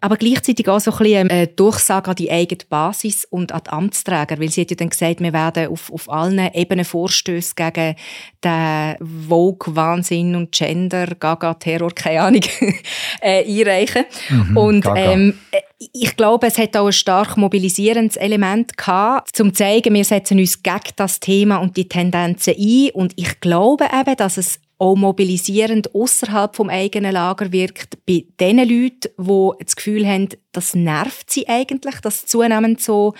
aber 0.00 0.16
gleichzeitig 0.16 0.68
auch 0.68 0.80
ein 0.92 0.98
bisschen 0.98 1.30
eine 1.30 1.46
Durchsage 1.46 2.10
an 2.10 2.16
die 2.16 2.30
eigene 2.30 2.64
Basis 2.68 3.24
und 3.24 3.52
an 3.52 3.62
die 3.66 3.70
Amtsträger, 3.70 4.38
weil 4.38 4.50
sie 4.50 4.62
hat 4.62 4.70
ja 4.70 4.76
dann 4.76 4.90
gesagt, 4.90 5.20
wir 5.20 5.32
werden 5.32 5.68
auf, 5.68 5.92
auf 5.92 6.10
allen 6.10 6.38
Ebenen 6.52 6.84
Vorstöße 6.84 7.54
gegen 7.54 7.96
den 8.44 8.96
Vogue-Wahnsinn 9.28 10.36
und 10.36 10.52
Gender, 10.52 11.06
Gaga-Terror, 11.06 11.90
keine 11.94 12.22
Ahnung, 12.22 12.42
äh, 13.20 13.44
einreichen. 13.44 14.04
Mhm, 14.28 14.56
und 14.56 14.86
ähm, 14.94 15.34
ich 15.78 16.16
glaube, 16.16 16.48
es 16.48 16.58
hat 16.58 16.76
auch 16.76 16.86
ein 16.86 16.92
stark 16.92 17.36
mobilisierendes 17.36 18.16
Element 18.16 18.76
gehabt, 18.76 19.34
zum 19.34 19.54
zu 19.54 19.64
zeigen, 19.64 19.94
wir 19.94 20.04
setzen 20.04 20.38
uns 20.38 20.62
gegen 20.62 20.92
das 20.96 21.20
Thema 21.20 21.58
und 21.58 21.76
die 21.76 21.88
Tendenzen 21.88 22.54
ein. 22.58 22.90
Und 22.94 23.12
ich 23.16 23.40
glaube 23.40 23.88
eben, 23.92 24.16
dass 24.16 24.36
es 24.36 24.60
auch 24.78 24.96
mobilisierend 24.96 25.94
außerhalb 25.94 26.54
vom 26.54 26.70
eigenen 26.70 27.12
Lager 27.12 27.52
wirkt 27.52 28.04
bei 28.06 28.24
den 28.40 28.58
Leuten, 28.58 29.10
die 29.18 29.64
das 29.64 29.76
Gefühl 29.76 30.06
haben, 30.06 30.28
das 30.52 30.74
nervt 30.74 31.30
sie 31.30 31.48
eigentlich, 31.48 32.00
dass 32.00 32.22
es 32.22 32.26
zunehmend 32.26 32.80
so 32.80 33.14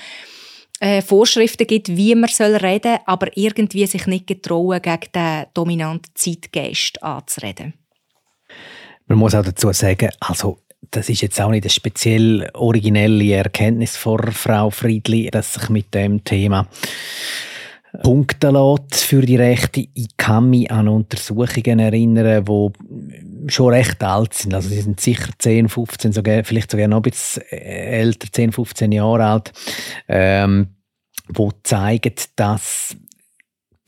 äh, 0.81 1.03
Vorschriften 1.03 1.67
gibt, 1.67 1.89
wie 1.89 2.15
man 2.15 2.31
soll 2.31 2.55
reden, 2.55 2.99
aber 3.07 3.37
irgendwie 3.37 3.87
sich 3.87 4.07
nicht 4.07 4.29
getrauen, 4.29 4.81
gegen 4.81 5.13
den 5.13 5.47
dominanten 5.53 6.13
Zeitgeist 6.15 7.03
anzureden. 7.03 7.75
Man 9.07 9.19
muss 9.19 9.35
auch 9.35 9.45
dazu 9.45 9.73
sagen, 9.73 10.11
also 10.21 10.59
das 10.91 11.09
ist 11.09 11.23
jetzt 11.23 11.41
auch 11.41 11.51
nicht 11.51 11.65
eine 11.65 11.71
speziell 11.71 12.49
originelle 12.55 13.33
Erkenntnis 13.35 13.97
von 13.97 14.21
Frau 14.31 14.71
Friedli, 14.71 15.29
dass 15.31 15.55
sich 15.55 15.69
mit 15.69 15.93
dem 15.95 16.23
Thema 16.23 16.69
punkten 18.03 18.55
lässt 18.55 19.05
für 19.05 19.23
die 19.23 19.37
Rechte. 19.37 19.87
Ich 19.95 20.17
kann 20.17 20.51
mich 20.51 20.71
an 20.71 20.89
Untersuchungen 20.89 21.79
erinnern, 21.79 22.45
die 22.45 23.51
schon 23.51 23.73
recht 23.73 24.03
alt 24.03 24.35
sind. 24.35 24.55
Also 24.55 24.69
sie 24.69 24.81
sind 24.81 25.01
sicher 25.01 25.31
10, 25.39 25.69
15, 25.69 26.13
sogar, 26.13 26.45
vielleicht 26.45 26.71
sogar 26.71 26.89
noch 26.89 26.99
ein 26.99 27.03
bisschen 27.03 27.43
älter, 27.51 28.29
10, 28.31 28.53
15 28.53 28.93
Jahre 28.93 29.25
alt, 29.25 29.53
ähm, 30.09 30.69
wo 31.29 31.51
zeigen, 31.63 32.15
dass 32.37 32.97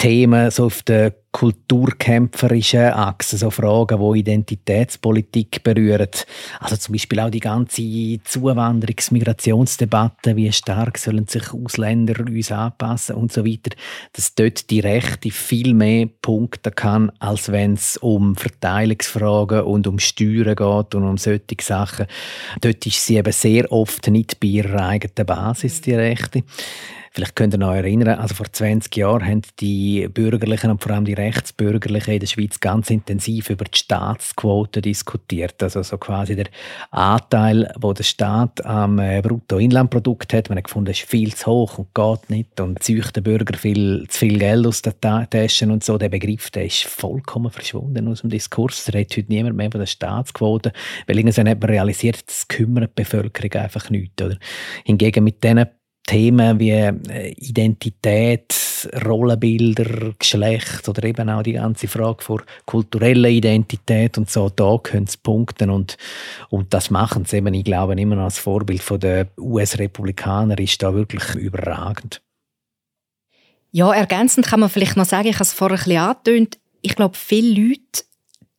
Themen 0.01 0.51
so 0.51 0.65
auf 0.65 0.83
der 0.83 1.13
kulturkämpferischen 1.31 2.87
Achse, 2.87 3.37
so 3.37 3.51
Fragen, 3.51 4.01
die 4.01 4.21
Identitätspolitik 4.21 5.63
berühren. 5.63 6.09
Also 6.59 6.77
zum 6.77 6.95
Beispiel 6.95 7.21
auch 7.21 7.29
die 7.29 7.41
ganze 7.41 7.83
Zuwanderungs-, 7.83 9.13
Migrationsdebatte, 9.13 10.37
wie 10.37 10.51
stark 10.53 10.97
sollen 10.97 11.29
sich 11.29 11.53
Ausländer 11.53 12.19
uns 12.21 12.51
anpassen 12.51 13.17
und 13.17 13.31
so 13.31 13.45
weiter, 13.45 13.77
dass 14.15 14.35
dort 14.35 14.71
die 14.71 14.81
Rechte 14.81 15.31
viel 15.31 15.75
mehr 15.75 16.09
punkten 16.23 16.75
kann, 16.75 17.13
als 17.19 17.53
wenn 17.53 17.75
es 17.75 17.99
um 17.99 18.37
Verteilungsfragen 18.37 19.65
und 19.65 19.87
um 19.87 19.99
Steuern 19.99 20.57
geht 20.57 20.95
und 20.95 21.05
um 21.05 21.19
solche 21.19 21.45
Sachen. 21.61 22.07
Dort 22.63 22.87
ist 22.87 23.05
sie 23.05 23.19
eben 23.19 23.33
sehr 23.33 23.71
oft 23.71 24.09
nicht 24.09 24.41
bei 24.41 24.49
ihrer 24.49 24.89
eigenen 24.89 25.27
Basis, 25.27 25.83
die 25.83 25.95
Rechte. 25.95 26.43
Vielleicht 27.12 27.35
könnt 27.35 27.55
ihr 27.55 27.59
noch 27.59 27.75
erinnern, 27.75 28.20
also 28.20 28.37
vor 28.37 28.46
20 28.53 28.94
Jahren 28.94 29.27
haben 29.27 29.42
die 29.59 30.07
Bürgerlichen 30.07 30.70
und 30.70 30.81
vor 30.81 30.92
allem 30.92 31.05
die 31.05 31.14
Rechtsbürgerlichen 31.14 32.14
in 32.14 32.20
der 32.20 32.29
Schweiz 32.29 32.61
ganz 32.61 32.88
intensiv 32.88 33.51
über 33.51 33.64
die 33.64 33.77
Staatsquote 33.77 34.81
diskutiert. 34.81 35.61
Also 35.61 35.83
so 35.83 35.99
quasi 35.99 36.37
der 36.37 36.46
Anteil, 36.92 37.73
wo 37.81 37.92
der 37.92 38.05
Staat 38.05 38.64
am 38.64 39.01
äh, 39.01 39.20
Bruttoinlandprodukt 39.23 40.33
hat. 40.33 40.51
Man 40.51 40.59
hat 40.59 40.64
gefunden, 40.66 40.92
ist 40.92 41.01
viel 41.01 41.35
zu 41.35 41.46
hoch 41.46 41.79
und 41.79 41.92
geht 41.92 42.31
nicht 42.31 42.61
und 42.61 42.81
zieht 42.81 43.16
den 43.16 43.25
Bürger 43.25 43.59
viel, 43.59 44.07
zu 44.09 44.18
viel 44.20 44.38
Geld 44.38 44.64
aus 44.64 44.83
den 44.83 44.94
Taschen 45.01 45.73
und 45.73 45.83
so. 45.83 45.99
Der 45.99 46.11
Begriff, 46.11 46.53
der 46.53 46.66
ist 46.66 46.85
vollkommen 46.85 47.51
verschwunden 47.51 48.07
aus 48.07 48.20
dem 48.20 48.31
Diskurs. 48.31 48.87
Es 48.87 48.94
redet 48.94 49.16
heute 49.16 49.33
niemand 49.33 49.57
mehr 49.57 49.73
von 49.73 49.81
der 49.81 49.87
Staatsquote, 49.87 50.73
weil 51.09 51.18
irgendwann 51.18 51.49
hat 51.49 51.61
man 51.61 51.70
realisiert, 51.70 52.23
das 52.29 52.46
kümmert 52.46 52.92
die 52.96 53.03
Bevölkerung 53.03 53.53
einfach 53.64 53.90
nicht. 53.90 54.23
Oder? 54.23 54.37
Hingegen 54.85 55.25
mit 55.25 55.42
diesen 55.42 55.66
Themen 56.07 56.59
wie 56.59 56.71
äh, 56.71 57.35
Identität, 57.37 58.89
Rollenbilder, 59.05 60.13
Geschlecht 60.19 60.89
oder 60.89 61.05
eben 61.05 61.29
auch 61.29 61.43
die 61.43 61.53
ganze 61.53 61.89
Frage 61.89 62.23
vor 62.23 62.43
kultureller 62.67 63.29
Identität 63.29 64.19
und 64.19 64.31
so, 64.31 64.49
da 64.49 64.79
können 64.83 65.07
sie 65.07 65.19
punkten 65.23 65.71
und, 65.71 65.97
und 66.49 66.73
das 66.75 66.91
machen 66.91 67.27
sie 67.27 67.37
eben, 67.37 67.55
ich 67.55 67.65
glaube, 67.65 67.95
immer 67.95 68.17
noch 68.17 68.25
als 68.25 68.39
Vorbild 68.39 68.83
der 69.03 69.29
US-Republikaner 69.39 70.59
ist 70.59 70.83
da 70.83 70.95
wirklich 70.95 71.35
überragend. 71.37 72.23
Ja, 73.73 73.93
ergänzend 73.93 74.47
kann 74.47 74.61
man 74.61 74.69
vielleicht 74.69 74.97
noch 74.97 75.05
sagen, 75.05 75.29
ich 75.29 75.37
habe 75.37 75.45
es 75.45 75.53
vorher 75.53 75.79
ein 75.79 75.85
bisschen 75.85 75.99
angetönt, 75.99 76.59
ich 76.83 76.97
glaube, 76.97 77.17
viele 77.17 77.69
Leute 77.69 78.05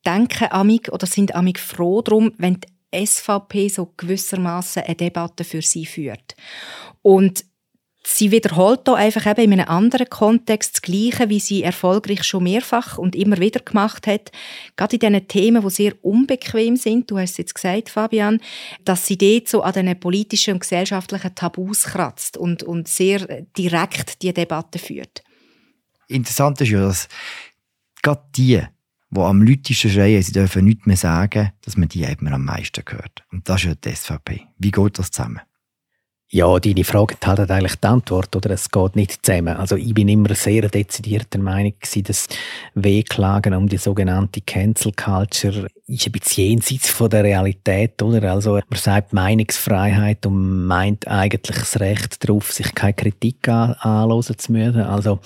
denken 0.06 0.48
amig 0.50 0.90
oder 0.90 1.06
sind 1.06 1.34
amig 1.34 1.58
froh 1.58 2.02
darum, 2.02 2.32
wenn 2.38 2.60
die 2.60 2.68
SVP 2.94 3.68
so 3.68 3.92
gewissermaßen 3.96 4.82
eine 4.82 4.94
Debatte 4.94 5.44
für 5.44 5.62
sie 5.62 5.86
führt. 5.86 6.36
Und 7.02 7.44
sie 8.04 8.30
wiederholt 8.30 8.80
da 8.84 8.94
einfach 8.94 9.26
eben 9.26 9.52
in 9.52 9.60
einem 9.60 9.68
anderen 9.68 10.08
Kontext 10.08 10.74
das 10.74 10.82
Gleiche, 10.82 11.28
wie 11.28 11.40
sie 11.40 11.62
erfolgreich 11.62 12.24
schon 12.24 12.44
mehrfach 12.44 12.98
und 12.98 13.14
immer 13.14 13.38
wieder 13.38 13.60
gemacht 13.60 14.06
hat. 14.06 14.30
Gerade 14.76 14.96
in 14.96 15.00
diesen 15.00 15.28
Themen, 15.28 15.62
die 15.62 15.70
sehr 15.70 15.94
unbequem 16.02 16.76
sind, 16.76 17.10
du 17.10 17.18
hast 17.18 17.32
es 17.32 17.38
jetzt 17.38 17.54
gesagt, 17.54 17.90
Fabian, 17.90 18.40
dass 18.84 19.06
sie 19.06 19.16
dort 19.18 19.48
so 19.48 19.62
an 19.62 19.72
den 19.72 19.98
politischen 19.98 20.54
und 20.54 20.60
gesellschaftlichen 20.60 21.34
Tabus 21.34 21.84
kratzt 21.84 22.36
und, 22.36 22.62
und 22.62 22.88
sehr 22.88 23.42
direkt 23.56 24.22
die 24.22 24.32
Debatte 24.32 24.78
führt. 24.78 25.22
Interessant 26.08 26.60
ist 26.60 26.70
ja, 26.70 26.80
dass 26.80 27.08
gerade 28.02 28.22
die, 28.36 28.62
die 29.14 29.20
am 29.20 29.42
lautesten 29.42 29.90
schreien, 29.90 30.22
sie 30.22 30.32
dürfen 30.32 30.64
nichts 30.64 30.86
mehr 30.86 30.96
sagen, 30.96 31.52
dass 31.60 31.76
man 31.76 31.88
die 31.88 32.04
eben 32.04 32.28
am 32.28 32.46
meisten 32.46 32.82
hört. 32.88 33.24
Und 33.30 33.46
das 33.46 33.62
ist 33.62 33.66
ja 33.66 33.74
die 33.74 33.94
SVP. 33.94 34.46
Wie 34.58 34.70
geht 34.70 34.98
das 34.98 35.10
zusammen? 35.10 35.40
Ja, 36.34 36.58
deine 36.58 36.82
Frage 36.82 37.16
hat 37.22 37.50
eigentlich 37.50 37.76
die 37.76 37.86
Antwort, 37.86 38.34
oder? 38.34 38.52
Es 38.52 38.70
geht 38.70 38.96
nicht 38.96 39.26
zusammen. 39.26 39.54
Also 39.54 39.76
ich 39.76 39.92
bin 39.92 40.08
immer 40.08 40.34
sehr 40.34 40.66
dezidiert 40.66 41.26
der 41.34 41.42
Meinung 41.42 41.74
dass 42.04 42.26
Wehklagen 42.74 43.52
um 43.52 43.68
die 43.68 43.76
sogenannte 43.76 44.40
Cancel 44.40 44.92
Culture 44.92 45.66
ist 45.86 46.06
ein 46.06 46.12
bisschen 46.12 46.44
jenseits 46.46 46.88
von 46.88 47.10
der 47.10 47.24
Realität, 47.24 48.00
oder? 48.00 48.32
Also 48.32 48.52
man 48.54 48.80
sagt 48.80 49.12
Meinungsfreiheit 49.12 50.24
und 50.24 50.64
meint 50.66 51.06
eigentlich 51.06 51.58
das 51.58 51.80
Recht 51.80 52.26
darauf, 52.26 52.50
sich 52.50 52.74
keine 52.74 52.94
Kritik 52.94 53.46
an 53.46 54.22
zu 54.22 54.52
müssen. 54.52 54.80
Also 54.80 55.18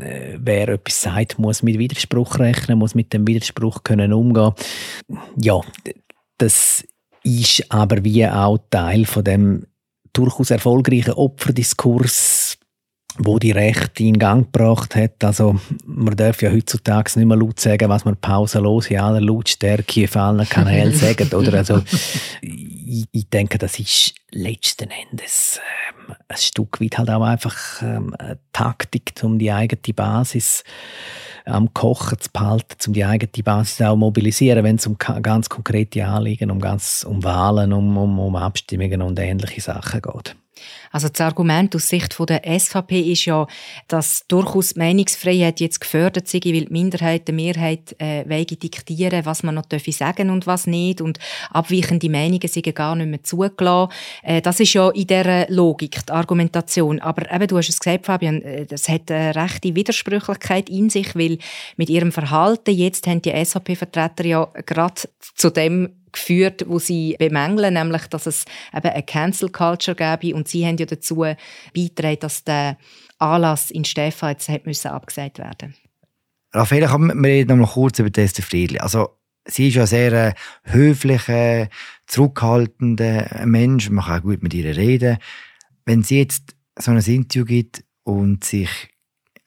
äh, 0.00 0.36
wer 0.36 0.70
etwas 0.70 1.00
sagt, 1.00 1.38
muss 1.38 1.62
mit 1.62 1.78
Widerspruch 1.78 2.40
rechnen, 2.40 2.76
muss 2.76 2.96
mit 2.96 3.12
dem 3.12 3.24
Widerspruch 3.24 3.84
können 3.84 4.12
umgehen. 4.12 4.52
Ja, 5.40 5.60
das 6.38 6.84
ist 7.22 7.70
aber 7.70 8.02
wie 8.02 8.26
auch 8.26 8.58
Teil 8.68 9.04
von 9.04 9.22
dem 9.22 9.66
durchaus 10.12 10.50
erfolgreichen 10.50 11.14
Opferdiskurs, 11.14 12.58
wo 13.22 13.38
die 13.38 13.50
Rechte 13.50 14.04
in 14.04 14.18
Gang 14.18 14.50
gebracht 14.50 14.96
hat. 14.96 15.22
Also 15.22 15.60
man 15.84 16.16
darf 16.16 16.40
ja 16.42 16.50
heutzutage 16.50 17.18
nicht 17.18 17.26
mehr 17.26 17.36
laut 17.36 17.60
sagen, 17.60 17.88
was 17.88 18.04
man 18.04 18.16
pausenlos 18.16 18.88
in 18.88 18.98
aller 18.98 19.20
Lautstärke 19.20 20.04
auf 20.04 20.16
allen 20.16 20.48
Kanälen 20.48 20.94
sagt. 20.94 21.34
Oder? 21.34 21.54
Also, 21.58 21.82
ich, 22.40 23.04
ich, 23.12 23.28
denke, 23.28 23.58
das 23.58 23.78
ist 23.78 24.14
letzten 24.30 24.88
Endes 24.90 25.60
ähm, 26.08 26.14
ein 26.28 26.36
Stück 26.36 26.80
weit 26.80 26.98
halt 26.98 27.10
auch 27.10 27.22
einfach 27.22 27.82
ähm, 27.82 28.14
eine 28.18 28.38
Taktik, 28.52 29.12
um 29.22 29.38
die 29.38 29.52
eigene 29.52 29.94
Basis 29.94 30.64
am 31.44 31.72
Kochen 31.74 32.18
zu 32.18 32.30
behalten, 32.30 32.76
um 32.86 32.92
die 32.92 33.04
eigene 33.04 33.42
Basis 33.44 33.82
auch 33.82 33.96
mobilisieren, 33.96 34.64
wenn 34.64 34.76
es 34.76 34.86
um 34.86 34.96
ganz 34.98 35.48
konkrete 35.48 36.06
Anliegen, 36.06 36.50
um, 36.50 36.60
ganz, 36.60 37.04
um 37.08 37.22
Wahlen, 37.22 37.72
um, 37.72 37.96
um, 37.96 38.18
um 38.18 38.36
Abstimmungen 38.36 39.02
und 39.02 39.18
ähnliche 39.18 39.60
Sachen 39.60 40.02
geht. 40.02 40.36
Also 40.92 41.08
das 41.08 41.20
Argument 41.20 41.74
aus 41.74 41.88
Sicht 41.88 42.16
der 42.28 42.42
SVP 42.58 43.00
ist 43.12 43.24
ja, 43.24 43.46
dass 43.88 44.26
durchaus 44.28 44.76
Meinungsfreiheit 44.76 45.60
jetzt 45.60 45.80
gefördert 45.80 46.28
sei, 46.28 46.40
weil 46.44 46.64
die 46.64 46.68
Minderheit 46.70 47.28
der 47.28 47.34
Mehrheit 47.34 47.94
äh, 47.98 48.24
wege 48.28 48.56
diktieren, 48.56 49.24
was 49.24 49.42
man 49.42 49.54
noch 49.54 49.64
sagen 49.90 50.30
und 50.30 50.46
was 50.46 50.66
nicht 50.66 51.00
und 51.00 51.18
abweichende 51.50 52.10
Meinungen 52.10 52.48
sind 52.48 52.74
gar 52.74 52.96
nicht 52.96 53.08
mehr 53.08 53.22
zugelassen. 53.22 53.92
Äh, 54.22 54.40
das 54.40 54.60
ist 54.60 54.74
ja 54.74 54.90
in 54.90 55.06
dieser 55.06 55.48
Logik 55.48 56.04
die 56.06 56.12
Argumentation. 56.12 57.00
Aber 57.00 57.30
eben, 57.32 57.46
du 57.46 57.58
hast 57.58 57.68
es 57.68 57.78
gesagt, 57.78 58.06
Fabian, 58.06 58.42
äh, 58.42 58.66
das 58.66 58.88
hat 58.88 59.10
eine 59.10 59.34
rechte 59.34 59.74
Widersprüchlichkeit 59.74 60.68
in 60.68 60.90
sich, 60.90 61.14
weil 61.14 61.38
mit 61.76 61.90
ihrem 61.90 62.12
Verhalten 62.12 62.74
jetzt 62.74 63.06
haben 63.06 63.22
die 63.22 63.32
SVP-Vertreter 63.44 64.24
ja 64.24 64.48
gerade 64.66 65.02
zu 65.34 65.50
dem 65.50 65.99
geführt, 66.12 66.64
wo 66.66 66.78
sie 66.78 67.16
bemängeln, 67.18 67.74
nämlich, 67.74 68.06
dass 68.08 68.26
es 68.26 68.44
eben 68.74 68.88
eine 68.88 69.02
Cancel 69.02 69.50
Culture 69.50 69.94
gäbe 69.94 70.34
und 70.34 70.48
sie 70.48 70.66
haben 70.66 70.76
ja 70.76 70.86
dazu 70.86 71.24
beigetragen, 71.74 72.20
dass 72.20 72.44
der 72.44 72.76
Anlass 73.18 73.70
in 73.70 73.84
Stefan 73.84 74.30
jetzt 74.30 74.48
hat 74.48 74.66
müssen 74.66 74.88
abgesagt 74.88 75.38
werden. 75.38 75.74
Raffaele, 76.52 76.88
wir 76.88 77.28
reden 77.28 77.58
noch 77.58 77.74
kurz 77.74 77.98
über 77.98 78.10
Esther 78.18 78.42
Friedli. 78.42 78.78
Also 78.78 79.16
sie 79.44 79.68
ist 79.68 79.74
ja 79.74 79.82
ein 79.82 79.86
sehr 79.86 80.12
äh, 80.12 80.34
höflicher, 80.64 81.68
zurückhaltender 82.06 83.42
Mensch. 83.46 83.88
Man 83.90 84.04
kann 84.04 84.20
auch 84.20 84.22
gut 84.22 84.42
mit 84.42 84.54
ihr 84.54 84.76
reden. 84.76 85.18
Wenn 85.84 86.02
sie 86.02 86.18
jetzt 86.18 86.56
so 86.76 86.90
ein 86.90 86.98
Interview 86.98 87.44
gibt 87.44 87.84
und 88.02 88.44
sich 88.44 88.89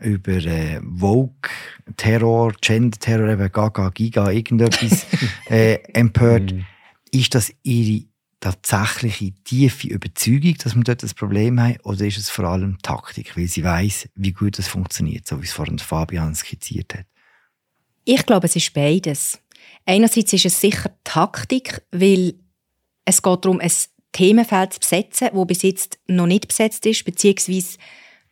über 0.03 0.33
äh, 0.33 0.79
Vogue, 0.81 1.49
Terror, 1.97 2.53
Gender-Terror, 2.61 3.29
eben 3.29 3.51
Gaga, 3.51 3.89
Giga, 3.89 4.29
irgendetwas 4.31 5.05
äh, 5.49 5.75
empört. 5.93 6.53
Mm. 6.53 6.65
Ist 7.11 7.35
das 7.35 7.53
ihre 7.63 8.05
tatsächliche 8.39 9.31
tiefe 9.43 9.87
Überzeugung, 9.87 10.55
dass 10.55 10.75
wir 10.75 10.83
dort 10.83 11.03
ein 11.03 11.11
Problem 11.15 11.59
haben, 11.59 11.77
oder 11.83 12.05
ist 12.05 12.17
es 12.17 12.29
vor 12.29 12.45
allem 12.45 12.77
Taktik, 12.81 13.37
weil 13.37 13.47
sie 13.47 13.63
weiß, 13.63 14.09
wie 14.15 14.33
gut 14.33 14.59
das 14.59 14.67
funktioniert, 14.67 15.25
so 15.25 15.41
wie 15.41 15.45
es 15.45 15.53
vorhin 15.53 15.79
Fabian 15.79 16.35
skizziert 16.35 16.93
hat? 16.93 17.05
Ich 18.03 18.25
glaube, 18.25 18.47
es 18.47 18.55
ist 18.57 18.73
beides. 18.73 19.39
Einerseits 19.85 20.33
ist 20.33 20.45
es 20.45 20.59
sicher 20.59 20.91
Taktik, 21.05 21.83
weil 21.91 22.33
es 23.05 23.21
geht 23.21 23.45
darum, 23.45 23.61
ein 23.61 23.71
Themenfeld 24.11 24.73
zu 24.73 24.79
besetzen, 24.79 25.29
das 25.33 25.47
bis 25.47 25.61
jetzt 25.61 25.99
noch 26.07 26.27
nicht 26.27 26.47
besetzt 26.47 26.85
ist, 26.85 27.05
beziehungsweise 27.05 27.77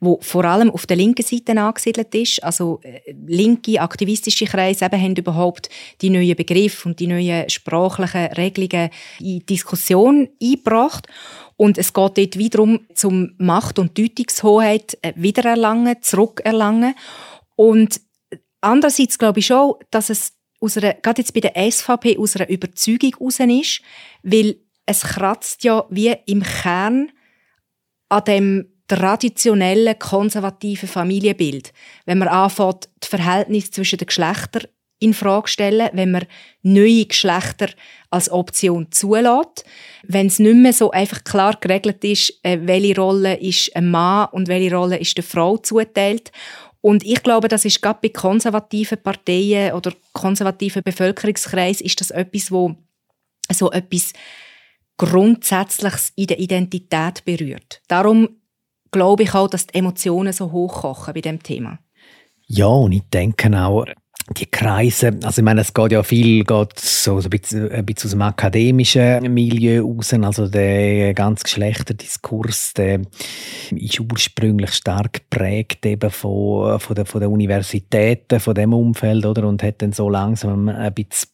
wo 0.01 0.17
vor 0.19 0.43
allem 0.45 0.71
auf 0.71 0.87
der 0.87 0.97
linken 0.97 1.23
Seite 1.23 1.59
angesiedelt 1.61 2.13
ist. 2.15 2.43
Also 2.43 2.79
äh, 2.81 3.13
linke 3.27 3.79
aktivistische 3.79 4.45
Kreise 4.45 4.85
eben 4.85 4.99
haben 4.99 5.15
überhaupt 5.15 5.69
die 6.01 6.09
neuen 6.09 6.35
Begriffe 6.35 6.89
und 6.89 6.99
die 6.99 7.05
neuen 7.05 7.47
sprachlichen 7.49 8.33
Regelungen 8.33 8.89
in 9.19 9.45
Diskussion 9.45 10.27
eingebracht. 10.41 11.07
Und 11.55 11.77
es 11.77 11.93
geht 11.93 12.17
dort 12.17 12.37
wiederum 12.37 12.79
zum 12.95 13.35
Macht- 13.37 13.77
und 13.77 13.95
Deutungshoheit 13.97 14.97
äh, 15.03 15.13
wiedererlangen, 15.15 16.01
zurückerlangen. 16.01 16.95
Und 17.55 18.01
andererseits 18.59 19.19
glaube 19.19 19.39
ich 19.39 19.45
schon, 19.45 19.75
dass 19.91 20.09
es 20.09 20.33
aus 20.59 20.77
einer, 20.77 20.95
gerade 20.95 21.21
jetzt 21.21 21.33
bei 21.35 21.41
der 21.41 21.71
SVP 21.71 22.17
aus 22.17 22.35
einer 22.35 22.49
Überzeugung 22.49 23.15
raus 23.19 23.39
ist, 23.39 23.81
weil 24.23 24.55
es 24.87 25.01
kratzt 25.01 25.63
ja 25.63 25.85
wie 25.91 26.15
im 26.25 26.41
Kern 26.41 27.11
an 28.09 28.23
dem 28.25 28.70
traditionellen 28.97 29.97
konservativen 29.97 30.89
Familienbild. 30.89 31.71
Wenn 32.05 32.17
man 32.17 32.27
anfängt, 32.27 32.89
das 32.99 33.09
Verhältnis 33.09 33.71
zwischen 33.71 33.97
den 33.97 34.07
Geschlechtern 34.07 34.63
in 34.99 35.13
Frage 35.13 35.47
stellen, 35.47 35.89
wenn 35.93 36.11
man 36.11 36.25
neue 36.61 37.05
Geschlechter 37.05 37.69
als 38.09 38.29
Option 38.29 38.91
zulässt, 38.91 39.63
wenn 40.03 40.27
es 40.27 40.39
nicht 40.39 40.55
mehr 40.55 40.73
so 40.73 40.91
einfach 40.91 41.23
klar 41.23 41.57
geregelt 41.59 42.03
ist, 42.03 42.33
äh, 42.43 42.59
welche 42.61 42.95
Rolle 42.95 43.39
ist 43.39 43.75
ein 43.75 43.89
Mann 43.89 44.27
und 44.31 44.47
welche 44.47 44.75
Rolle 44.75 44.97
ist 44.97 45.17
der 45.17 45.23
Frau 45.23 45.57
zuteilt. 45.57 46.31
Und 46.81 47.03
ich 47.03 47.23
glaube, 47.23 47.47
das 47.47 47.65
ist 47.65 47.81
gerade 47.81 47.99
bei 48.01 48.09
konservativen 48.09 49.01
Parteien 49.01 49.73
oder 49.73 49.93
konservativen 50.13 50.83
Bevölkerungskreisen 50.83 51.85
ist 51.85 52.01
das 52.01 52.11
etwas, 52.11 52.51
wo 52.51 52.75
so 53.51 53.71
etwas 53.71 54.13
Grundsätzliches 54.97 56.11
in 56.15 56.27
der 56.27 56.39
Identität 56.39 57.25
berührt. 57.25 57.81
Darum 57.87 58.40
glaube 58.91 59.23
ich 59.23 59.33
auch, 59.33 59.47
dass 59.47 59.67
die 59.67 59.79
Emotionen 59.79 60.33
so 60.33 60.51
hochkochen 60.51 61.13
bei 61.13 61.21
dem 61.21 61.41
Thema. 61.41 61.79
Ja, 62.47 62.67
und 62.67 62.91
ich 62.91 63.03
denke 63.09 63.49
auch, 63.57 63.85
die 64.37 64.45
Kreise, 64.45 65.17
also 65.23 65.41
ich 65.41 65.45
meine, 65.45 65.61
es 65.61 65.73
geht 65.73 65.91
ja 65.91 66.03
viel 66.03 66.43
geht 66.43 66.79
so, 66.79 67.17
ein, 67.17 67.29
bisschen, 67.29 67.71
ein 67.71 67.85
bisschen 67.85 68.07
aus 68.07 68.11
dem 68.11 68.21
akademischen 68.21 69.33
Milieu 69.33 69.81
raus, 69.81 70.13
also 70.13 70.47
der 70.47 71.13
ganz 71.13 71.43
Geschlechterdiskurs, 71.43 72.73
der 72.73 73.01
ist 73.71 73.99
ursprünglich 73.99 74.73
stark 74.73 75.13
geprägt 75.13 75.85
eben 75.85 76.09
von, 76.09 76.79
von, 76.79 76.95
der, 76.95 77.05
von 77.05 77.21
der 77.21 77.31
Universitäten, 77.31 78.39
von 78.39 78.55
dem 78.55 78.73
Umfeld, 78.73 79.25
oder, 79.25 79.47
und 79.47 79.63
hat 79.63 79.81
dann 79.81 79.91
so 79.93 80.09
langsam 80.09 80.69
ein 80.69 80.93
bisschen 80.93 81.29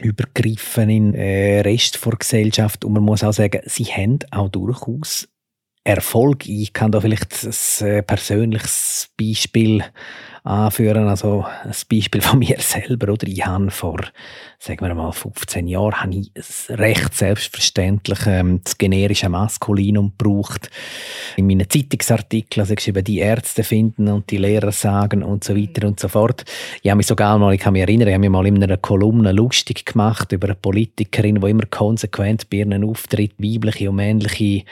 übergriffen 0.00 0.90
in 0.90 1.12
den 1.12 1.20
äh, 1.20 1.60
Rest 1.60 2.04
der 2.04 2.12
Gesellschaft 2.12 2.84
und 2.84 2.92
man 2.92 3.02
muss 3.02 3.24
auch 3.24 3.32
sagen, 3.32 3.62
sie 3.64 3.84
haben 3.84 4.18
auch 4.30 4.48
durchaus 4.48 5.28
Erfolg. 5.84 6.46
Ich 6.46 6.72
kann 6.72 6.92
da 6.92 7.00
vielleicht 7.00 7.44
ein 7.80 7.86
äh, 7.86 8.02
persönliches 8.02 9.10
Beispiel 9.18 9.84
anführen. 10.48 11.08
Also 11.08 11.44
ein 11.64 11.74
Beispiel 11.90 12.20
von 12.20 12.38
mir 12.40 12.56
selber. 12.58 13.12
Oder 13.12 13.28
ich 13.28 13.44
habe 13.44 13.70
vor, 13.70 14.00
sagen 14.58 14.80
wir 14.80 14.94
mal, 14.94 15.12
15 15.12 15.68
Jahren 15.68 16.00
habe 16.00 16.14
ich 16.14 16.32
recht 16.70 17.14
selbstverständlich 17.14 18.20
ähm, 18.26 18.60
das 18.64 18.78
generische 18.78 19.28
Maskulinum 19.28 20.14
gebraucht. 20.16 20.70
In 21.36 21.46
meinen 21.46 21.68
Zeitungsartikeln 21.68 22.62
also 22.62 22.74
geschrieben, 22.74 23.04
die 23.04 23.18
Ärzte 23.18 23.62
finden 23.62 24.08
und 24.08 24.30
die 24.30 24.38
Lehrer 24.38 24.72
sagen 24.72 25.22
und 25.22 25.44
so 25.44 25.54
weiter 25.54 25.86
und 25.86 26.00
so 26.00 26.08
fort. 26.08 26.44
Ich 26.82 26.90
habe 26.90 26.96
mich 26.96 27.06
sogar 27.06 27.38
mal, 27.38 27.54
ich 27.54 27.60
kann 27.60 27.74
mich 27.74 27.82
erinnern, 27.82 28.08
ich 28.08 28.14
habe 28.14 28.20
mich 28.20 28.30
mal 28.30 28.46
in 28.46 28.62
einer 28.62 28.78
Kolumne 28.78 29.32
lustig 29.32 29.84
gemacht 29.84 30.32
über 30.32 30.48
eine 30.48 30.54
Politikerin, 30.54 31.40
die 31.40 31.50
immer 31.50 31.66
konsequent 31.66 32.48
bei 32.48 32.58
ihren 32.58 32.84
Auftritt 32.84 33.34
weibliche 33.38 33.90
und 33.90 33.96
männliche 33.96 34.64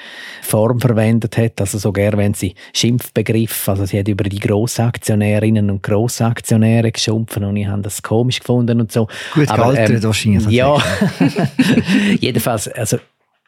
Form 0.43 0.81
verwendet 0.81 1.37
hat. 1.37 1.61
Also 1.61 1.79
sogar 1.79 2.17
wenn 2.17 2.33
sie 2.35 2.55
Schimpfbegriff, 2.73 3.69
also 3.69 3.85
sie 3.85 3.99
hat 3.99 4.09
über 4.09 4.25
die 4.25 4.41
Grossaktionärinnen 4.41 5.66
und 5.71 5.83
Grossaktionäre 5.83 6.93
geschumpfen 6.93 7.45
und 7.45 7.57
ich 7.57 7.67
habe 7.67 7.83
das 7.83 8.03
komisch 8.03 8.41
gefunden 8.41 8.81
und 8.81 8.93
so. 8.93 9.09
Gut 9.35 9.49
gealtert 9.49 9.91
ähm, 9.91 10.03
wahrscheinlich. 10.03 10.49
Ja, 10.49 10.79
jedenfalls, 12.21 12.69
also 12.69 12.99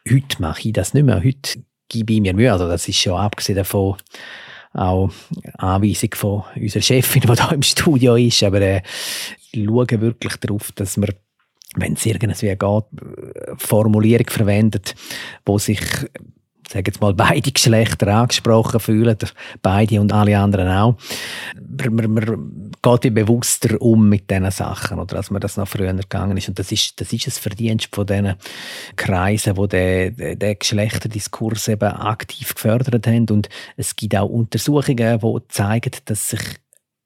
heute 0.09 0.41
mache 0.41 0.67
ich 0.67 0.73
das 0.73 0.93
nicht 0.93 1.03
mehr. 1.05 1.23
Heute 1.23 1.63
gebe 1.87 2.13
ich 2.13 2.21
mir 2.21 2.33
Mühe. 2.33 2.51
Also 2.51 2.67
das 2.67 2.87
ist 2.87 2.99
schon 2.99 3.13
abgesehen 3.13 3.57
davon 3.57 3.97
auch 4.73 5.09
Anweisung 5.57 6.11
von 6.13 6.43
unserer 6.55 6.83
Chefin, 6.83 7.21
die 7.21 7.33
hier 7.33 7.51
im 7.51 7.63
Studio 7.63 8.15
ist. 8.15 8.43
Aber 8.43 8.61
äh, 8.61 8.81
ich 9.51 9.65
schaue 9.65 10.01
wirklich 10.01 10.35
darauf, 10.37 10.71
dass 10.73 10.97
wir 10.97 11.09
wenn 11.75 11.93
es 11.93 12.05
irgendwie 12.05 12.47
geht, 12.47 12.83
Formulierung 13.57 14.27
verwendet, 14.27 14.95
wo 15.45 15.59
sich 15.59 15.79
sage 16.69 16.91
jetzt 16.91 17.01
mal, 17.01 17.13
beide 17.13 17.51
Geschlechter 17.51 18.07
angesprochen 18.07 18.79
fühlen, 18.79 19.17
beide 19.61 19.99
und 19.99 20.13
alle 20.13 20.37
anderen 20.37 20.69
auch. 20.69 20.97
Man, 21.89 22.13
man, 22.13 22.71
geht 22.81 23.13
bewusster 23.13 23.81
um 23.81 24.07
mit 24.07 24.29
diesen 24.29 24.49
Sachen, 24.51 24.99
oder 24.99 25.17
als 25.17 25.31
man 25.31 25.41
das 25.41 25.57
noch 25.57 25.67
früher 25.67 25.93
gegangen 25.93 26.37
ist. 26.37 26.47
Und 26.47 26.59
das 26.59 26.71
ist, 26.71 27.01
das 27.01 27.11
ist 27.11 27.27
ein 27.27 27.31
Verdienst 27.31 27.93
von 27.93 28.05
diesen 28.05 28.35
Kreisen, 28.95 29.55
die 29.55 29.67
den, 29.67 30.39
den 30.39 30.59
Geschlechterdiskurs 30.59 31.67
eben 31.67 31.91
aktiv 31.91 32.53
gefördert 32.53 33.07
haben. 33.07 33.25
Und 33.29 33.49
es 33.75 33.95
gibt 33.95 34.15
auch 34.15 34.29
Untersuchungen, 34.29 35.19
die 35.19 35.47
zeigen, 35.49 35.91
dass 36.05 36.29
sich 36.29 36.41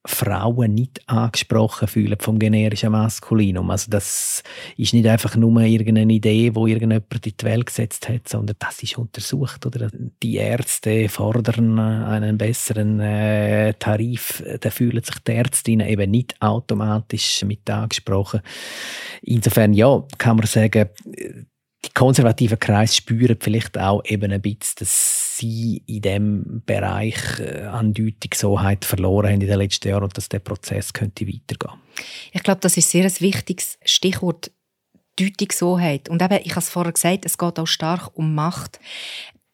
Frauen 0.05 0.73
nicht 0.73 1.01
angesprochen 1.07 1.87
fühlen 1.87 2.17
vom 2.19 2.37
generischen 2.37 2.91
Maskulinum. 2.91 3.69
Also 3.71 3.89
das 3.89 4.43
ist 4.75 4.93
nicht 4.93 5.07
einfach 5.07 5.37
nur 5.37 5.61
irgendeine 5.61 6.11
Idee, 6.11 6.53
wo 6.53 6.67
irgendjemand 6.67 7.25
in 7.25 7.33
die 7.39 7.45
Welt 7.45 7.67
gesetzt 7.67 8.09
hat, 8.09 8.27
sondern 8.27 8.57
das 8.59 8.83
ist 8.83 8.97
untersucht. 8.97 9.65
Oder 9.65 9.89
die 10.21 10.35
Ärzte 10.35 11.07
fordern 11.07 11.79
einen 11.79 12.37
besseren 12.37 12.99
äh, 12.99 13.73
Tarif, 13.75 14.43
da 14.59 14.69
fühlen 14.69 15.03
sich 15.03 15.19
die 15.19 15.31
Ärztinnen 15.31 15.87
eben 15.87 16.11
nicht 16.11 16.35
automatisch 16.41 17.43
mit 17.45 17.69
angesprochen. 17.69 18.41
Insofern 19.21 19.73
ja, 19.73 20.03
kann 20.17 20.35
man 20.35 20.47
sagen, 20.47 20.89
die 21.85 21.93
konservativen 21.93 22.59
Kreise 22.59 22.95
spüren 22.95 23.37
vielleicht 23.39 23.77
auch 23.77 24.03
eben 24.05 24.31
ein 24.31 24.41
bisschen, 24.41 24.75
dass 24.79 25.22
sie 25.43 25.83
in 25.85 26.01
dem 26.01 26.63
Bereich 26.65 27.39
äh, 27.39 27.63
an 27.63 27.93
Deutungshoheit 27.93 28.85
verloren 28.85 29.27
haben 29.27 29.41
in 29.41 29.47
den 29.47 29.57
letzten 29.57 29.89
Jahren 29.89 30.03
und 30.03 30.17
dass 30.17 30.29
der 30.29 30.39
Prozess 30.39 30.93
könnte 30.93 31.27
weitergehen. 31.27 31.79
Ich 32.31 32.43
glaube, 32.43 32.61
das 32.61 32.77
ist 32.77 32.89
sehr 32.89 33.05
ein 33.05 33.19
wichtiges 33.19 33.77
Stichwort. 33.83 34.51
Deutungshoheit. 35.15 36.09
Und 36.09 36.23
eben, 36.23 36.39
ich 36.43 36.53
habe 36.53 36.61
es 36.61 36.69
vorher 36.69 36.91
gesagt, 36.91 37.25
es 37.25 37.37
geht 37.37 37.59
auch 37.59 37.67
stark 37.67 38.17
um 38.17 38.33
Macht 38.33 38.79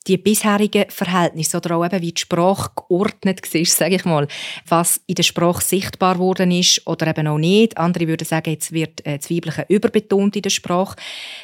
die 0.09 0.17
bisherigen 0.17 0.89
Verhältnisse 0.89 1.57
oder 1.57 1.77
auch 1.77 1.85
eben 1.85 2.01
wie 2.01 2.11
die 2.11 2.19
Sprache 2.19 2.71
geordnet 2.75 3.41
war, 3.53 3.65
sage 3.65 3.95
ich 3.95 4.05
mal, 4.05 4.27
was 4.67 5.01
in 5.05 5.15
der 5.15 5.23
Sprache 5.23 5.63
sichtbar 5.63 6.17
worden 6.17 6.51
ist 6.51 6.85
oder 6.87 7.07
eben 7.07 7.27
auch 7.27 7.37
nicht. 7.37 7.77
Andere 7.77 8.07
würden 8.07 8.25
sagen, 8.25 8.49
jetzt 8.49 8.71
wird 8.71 9.05
äh, 9.05 9.19
das 9.19 9.29
Weibliche 9.29 9.65
überbetont 9.69 10.35
in 10.35 10.41
der 10.41 10.49
Sprache. 10.49 10.95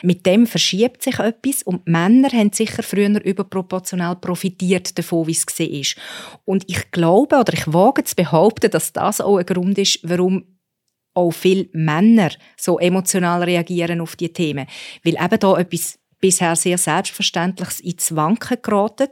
Mit 0.01 0.25
dem 0.25 0.47
verschiebt 0.47 1.03
sich 1.03 1.19
etwas 1.19 1.61
und 1.61 1.87
Männer 1.87 2.29
haben 2.29 2.51
sicher 2.51 2.81
früher 2.81 3.23
überproportional 3.23 4.15
profitiert 4.15 4.97
davon, 4.97 5.27
wie 5.27 5.31
es 5.31 5.45
war. 5.45 6.03
Und 6.45 6.63
ich 6.67 6.89
glaube 6.89 7.37
oder 7.37 7.53
ich 7.53 7.71
wage 7.71 8.03
zu 8.03 8.15
behaupten, 8.15 8.71
dass 8.71 8.93
das 8.93 9.21
auch 9.21 9.37
ein 9.37 9.45
Grund 9.45 9.77
ist, 9.77 9.99
warum 10.01 10.43
auch 11.13 11.31
viele 11.31 11.69
Männer 11.71 12.31
so 12.57 12.77
emotional 12.77 13.43
reagieren 13.43 14.01
auf 14.01 14.15
die 14.15 14.33
Themen. 14.33 14.67
Weil 15.03 15.15
eben 15.15 15.39
da 15.39 15.57
etwas 15.57 15.97
bisher 16.19 16.55
sehr 16.55 16.77
Selbstverständliches 16.77 17.79
ins 17.79 18.15
Wanken 18.15 18.57
geraten. 18.61 19.09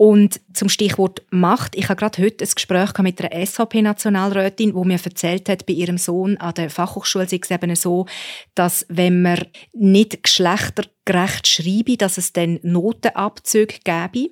Und 0.00 0.40
zum 0.54 0.70
Stichwort 0.70 1.20
Macht. 1.28 1.76
Ich 1.76 1.90
habe 1.90 1.96
gerade 2.00 2.22
heute 2.22 2.42
ein 2.42 2.50
Gespräch 2.54 2.96
mit 3.00 3.20
einer 3.20 3.46
SVP-Nationalrätin, 3.46 4.74
wo 4.74 4.82
mir 4.82 4.98
erzählt 4.98 5.46
hat, 5.50 5.66
bei 5.66 5.74
ihrem 5.74 5.98
Sohn 5.98 6.38
an 6.38 6.54
der 6.54 6.70
Fachhochschule 6.70 7.28
sei 7.28 7.38
es 7.42 7.50
eben 7.50 7.76
so, 7.76 8.06
dass 8.54 8.86
wenn 8.88 9.20
man 9.20 9.44
nicht 9.74 10.22
geschlechtergerecht 10.22 11.46
schreibe, 11.46 11.98
dass 11.98 12.16
es 12.16 12.32
dann 12.32 12.60
Notenabzüge 12.62 13.74
gäbe. 13.84 14.30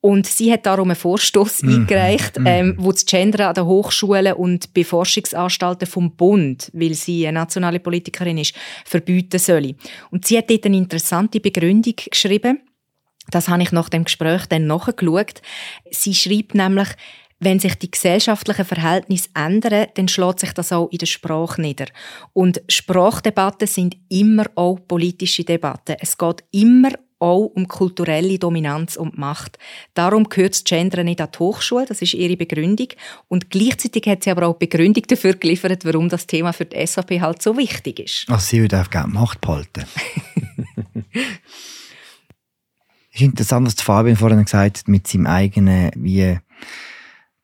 Und 0.00 0.26
sie 0.26 0.52
hat 0.52 0.66
darum 0.66 0.88
einen 0.88 0.96
Vorstoß 0.96 1.62
mhm. 1.62 1.74
eingereicht, 1.74 2.40
mhm. 2.40 2.46
ähm, 2.48 2.74
wo 2.78 2.90
das 2.90 3.06
Gender 3.06 3.46
an 3.46 3.54
den 3.54 3.66
Hochschulen 3.66 4.32
und 4.32 4.74
bei 4.74 4.82
Forschungsanstalten 4.82 5.86
vom 5.86 6.16
Bund, 6.16 6.72
weil 6.74 6.94
sie 6.94 7.24
eine 7.24 7.38
nationale 7.38 7.78
Politikerin 7.78 8.38
ist, 8.38 8.56
verbieten 8.84 9.38
soll. 9.38 9.76
Und 10.10 10.26
sie 10.26 10.36
hat 10.36 10.50
dort 10.50 10.66
eine 10.66 10.76
interessante 10.76 11.38
Begründung 11.38 11.94
geschrieben 12.10 12.62
das 13.30 13.48
habe 13.48 13.62
ich 13.62 13.72
nach 13.72 13.88
dem 13.88 14.04
Gespräch 14.04 14.46
dann 14.46 14.66
nachgeschaut. 14.66 15.42
Sie 15.90 16.14
schreibt 16.14 16.54
nämlich, 16.54 16.88
wenn 17.40 17.58
sich 17.58 17.74
die 17.74 17.90
gesellschaftlichen 17.90 18.64
Verhältnisse 18.64 19.28
ändern, 19.34 19.86
dann 19.94 20.08
schlägt 20.08 20.40
sich 20.40 20.52
das 20.52 20.72
auch 20.72 20.88
in 20.90 20.98
der 20.98 21.06
Sprache 21.06 21.60
nieder. 21.60 21.86
Und 22.32 22.62
Sprachdebatten 22.68 23.68
sind 23.68 23.96
immer 24.08 24.46
auch 24.54 24.78
politische 24.86 25.44
Debatten. 25.44 25.96
Es 26.00 26.16
geht 26.16 26.44
immer 26.52 26.90
auch 27.18 27.46
um 27.54 27.68
kulturelle 27.68 28.38
Dominanz 28.38 28.96
und 28.96 29.16
Macht. 29.16 29.58
Darum 29.94 30.28
gehört 30.28 30.54
das 30.54 30.64
Gender 30.64 31.04
nicht 31.04 31.20
an 31.20 31.28
die 31.32 31.38
Hochschule, 31.38 31.86
das 31.86 32.02
ist 32.02 32.14
ihre 32.14 32.36
Begründung. 32.36 32.88
Und 33.28 33.50
gleichzeitig 33.50 34.06
hat 34.06 34.24
sie 34.24 34.30
aber 34.30 34.46
auch 34.46 34.56
Begründung 34.56 35.04
dafür 35.06 35.34
geliefert, 35.34 35.84
warum 35.84 36.08
das 36.08 36.26
Thema 36.26 36.52
für 36.52 36.66
die 36.66 36.86
SVP 36.86 37.20
halt 37.20 37.40
so 37.40 37.56
wichtig 37.56 38.00
ist. 38.00 38.24
Also 38.28 38.46
sie 38.46 38.60
würde 38.60 38.80
auch 38.80 38.90
gerne 38.90 39.12
Macht 39.12 39.40
behalten. 39.40 39.84
Es 43.14 43.20
ist 43.20 43.28
interessant, 43.28 43.66
was 43.68 43.80
Fabian 43.80 44.16
vorhin 44.16 44.42
gesagt 44.42 44.78
hat, 44.78 44.88
mit 44.88 45.06
seinem 45.06 45.28
eigenen, 45.28 45.92
wie 45.94 46.36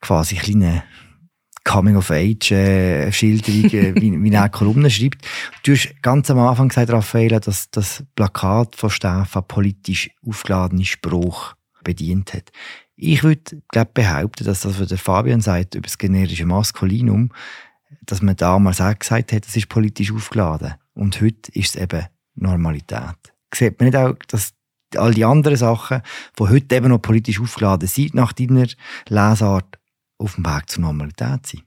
quasi 0.00 0.34
kleinen 0.34 0.82
Coming-of-Age-Schilderung, 1.62 3.70
äh, 3.70 3.94
wie, 4.02 4.20
wie 4.20 4.32
er 4.32 4.48
Kolumnen 4.48 4.90
schreibt. 4.90 5.24
Du 5.62 5.72
hast 5.72 5.94
ganz 6.02 6.28
am 6.28 6.40
Anfang 6.40 6.70
gesagt, 6.70 6.90
Raffaella, 6.90 7.38
dass 7.38 7.70
das 7.70 8.02
Plakat 8.16 8.74
von 8.74 8.90
Stefan 8.90 9.46
politisch 9.46 10.10
aufgeladene 10.26 10.84
Spruch 10.84 11.54
bedient 11.84 12.34
hat. 12.34 12.50
Ich 12.96 13.22
würde 13.22 13.62
glaub, 13.68 13.94
behaupten, 13.94 14.46
dass 14.46 14.62
das, 14.62 14.80
was 14.80 14.88
der 14.88 14.98
Fabian 14.98 15.40
sagt 15.40 15.76
über 15.76 15.86
das 15.86 15.98
generische 15.98 16.46
Maskulinum, 16.46 17.30
dass 18.02 18.22
man 18.22 18.34
damals 18.34 18.80
auch 18.80 18.98
gesagt 18.98 19.32
hat, 19.32 19.46
das 19.46 19.54
ist 19.54 19.68
politisch 19.68 20.10
aufgeladen. 20.10 20.74
Und 20.94 21.20
heute 21.20 21.52
ist 21.52 21.76
es 21.76 21.82
eben 21.82 22.06
Normalität. 22.34 23.14
Sieht 23.54 23.78
man 23.78 23.88
nicht 23.88 23.96
auch, 23.96 24.16
dass 24.26 24.52
all 24.96 25.14
die 25.14 25.24
anderen 25.24 25.56
Sachen, 25.56 26.02
die 26.38 26.42
heute 26.42 26.76
eben 26.76 26.88
noch 26.88 26.98
politisch 26.98 27.40
aufgeladen 27.40 27.88
sind, 27.88 28.14
nach 28.14 28.32
deiner 28.32 28.66
Lesart 29.08 29.78
auf 30.18 30.34
dem 30.34 30.46
Weg 30.46 30.68
zur 30.68 30.82
Normalität 30.82 31.46
sind? 31.46 31.64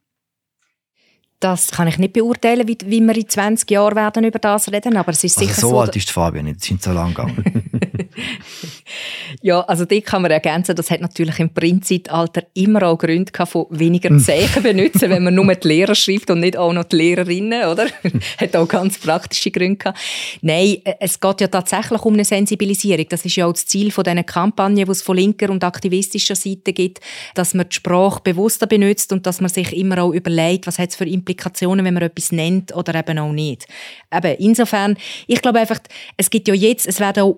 Das 1.40 1.72
kann 1.72 1.88
ich 1.88 1.98
nicht 1.98 2.14
beurteilen, 2.14 2.68
wie, 2.68 2.78
wie 2.86 3.02
wir 3.02 3.18
in 3.18 3.28
20 3.28 3.70
Jahren 3.70 3.98
werden 3.98 4.24
über 4.24 4.40
das 4.40 4.72
reden, 4.72 4.96
aber 4.96 5.12
es 5.12 5.24
ist 5.26 5.38
also 5.38 5.48
sicher 5.50 5.62
so. 5.62 5.70
so 5.72 5.80
alt 5.82 5.96
ist 5.96 6.10
Fabian 6.10 6.46
nicht, 6.46 6.62
es 6.62 6.68
sind 6.68 6.82
so 6.82 6.94
lang 6.94 7.10
gegangen. 7.10 7.70
ja, 9.42 9.62
also 9.62 9.86
die 9.86 10.02
kann 10.02 10.22
man 10.22 10.32
ergänzen, 10.32 10.76
das 10.76 10.90
hat 10.92 11.02
natürlich 11.02 11.40
im 11.40 11.54
Printzeitalter 11.54 12.44
immer 12.54 12.84
auch 12.84 12.98
Gründe 12.98 13.32
gehabt, 13.32 13.52
von 13.52 13.66
weniger 13.70 14.10
hm. 14.10 14.20
Zeichen 14.20 14.64
benutzen, 14.64 15.10
wenn 15.10 15.24
man 15.24 15.36
nur 15.36 15.54
die 15.56 15.68
Lehrer 15.68 15.96
schreibt 15.96 16.30
und 16.30 16.40
nicht 16.40 16.58
auch 16.58 16.74
noch 16.74 16.86
die 16.86 16.96
Lehrerinnen, 16.96 17.66
oder? 17.68 17.88
hat 18.38 18.56
auch 18.56 18.68
ganz 18.68 18.98
praktische 18.98 19.52
Gründe 19.52 19.78
gehabt. 19.78 20.00
Nein, 20.42 20.78
es 21.00 21.20
geht 21.20 21.42
ja 21.42 21.48
tatsächlich 21.48 22.02
um 22.04 22.14
eine 22.14 22.26
Sensibilisierung. 22.26 23.06
Das 23.10 23.26
ist 23.26 23.36
ja 23.36 23.46
auch 23.46 23.54
das 23.54 23.66
Ziel 23.66 23.92
von 23.92 24.04
diesen 24.04 24.26
Kampagnen, 24.26 24.86
die 24.86 24.92
es 24.92 25.02
von 25.02 25.18
linker 25.18 25.50
und 25.50 25.64
aktivistischer 25.64 26.36
Seite 26.36 26.74
gibt, 26.74 27.00
dass 27.36 27.54
man 27.54 27.70
die 27.70 27.76
Sprache 27.76 28.22
bewusster 28.24 28.68
benutzt 28.68 29.12
und 29.14 29.26
dass 29.26 29.42
man 29.42 29.50
sich 29.50 29.76
immer 29.76 30.02
auch 30.02 30.14
überlegt, 30.14 30.68
was 30.68 30.80
hat 30.80 30.90
es 30.90 30.96
für 30.96 31.06
Implikationen 31.06 31.84
wenn 31.86 31.94
man 31.94 32.04
etwas 32.04 32.32
nennt 32.32 32.76
oder 32.76 32.96
eben 32.96 33.20
auch 33.20 33.32
nicht. 33.32 33.66
Eben, 34.14 34.36
insofern, 34.38 34.98
ich 35.28 35.42
glaube 35.42 35.60
einfach, 35.60 35.80
es 36.18 36.30
gibt 36.30 36.48
ja 36.48 36.54
jetzt, 36.54 36.88
es 36.88 37.00
werden 37.00 37.24
auch 37.24 37.30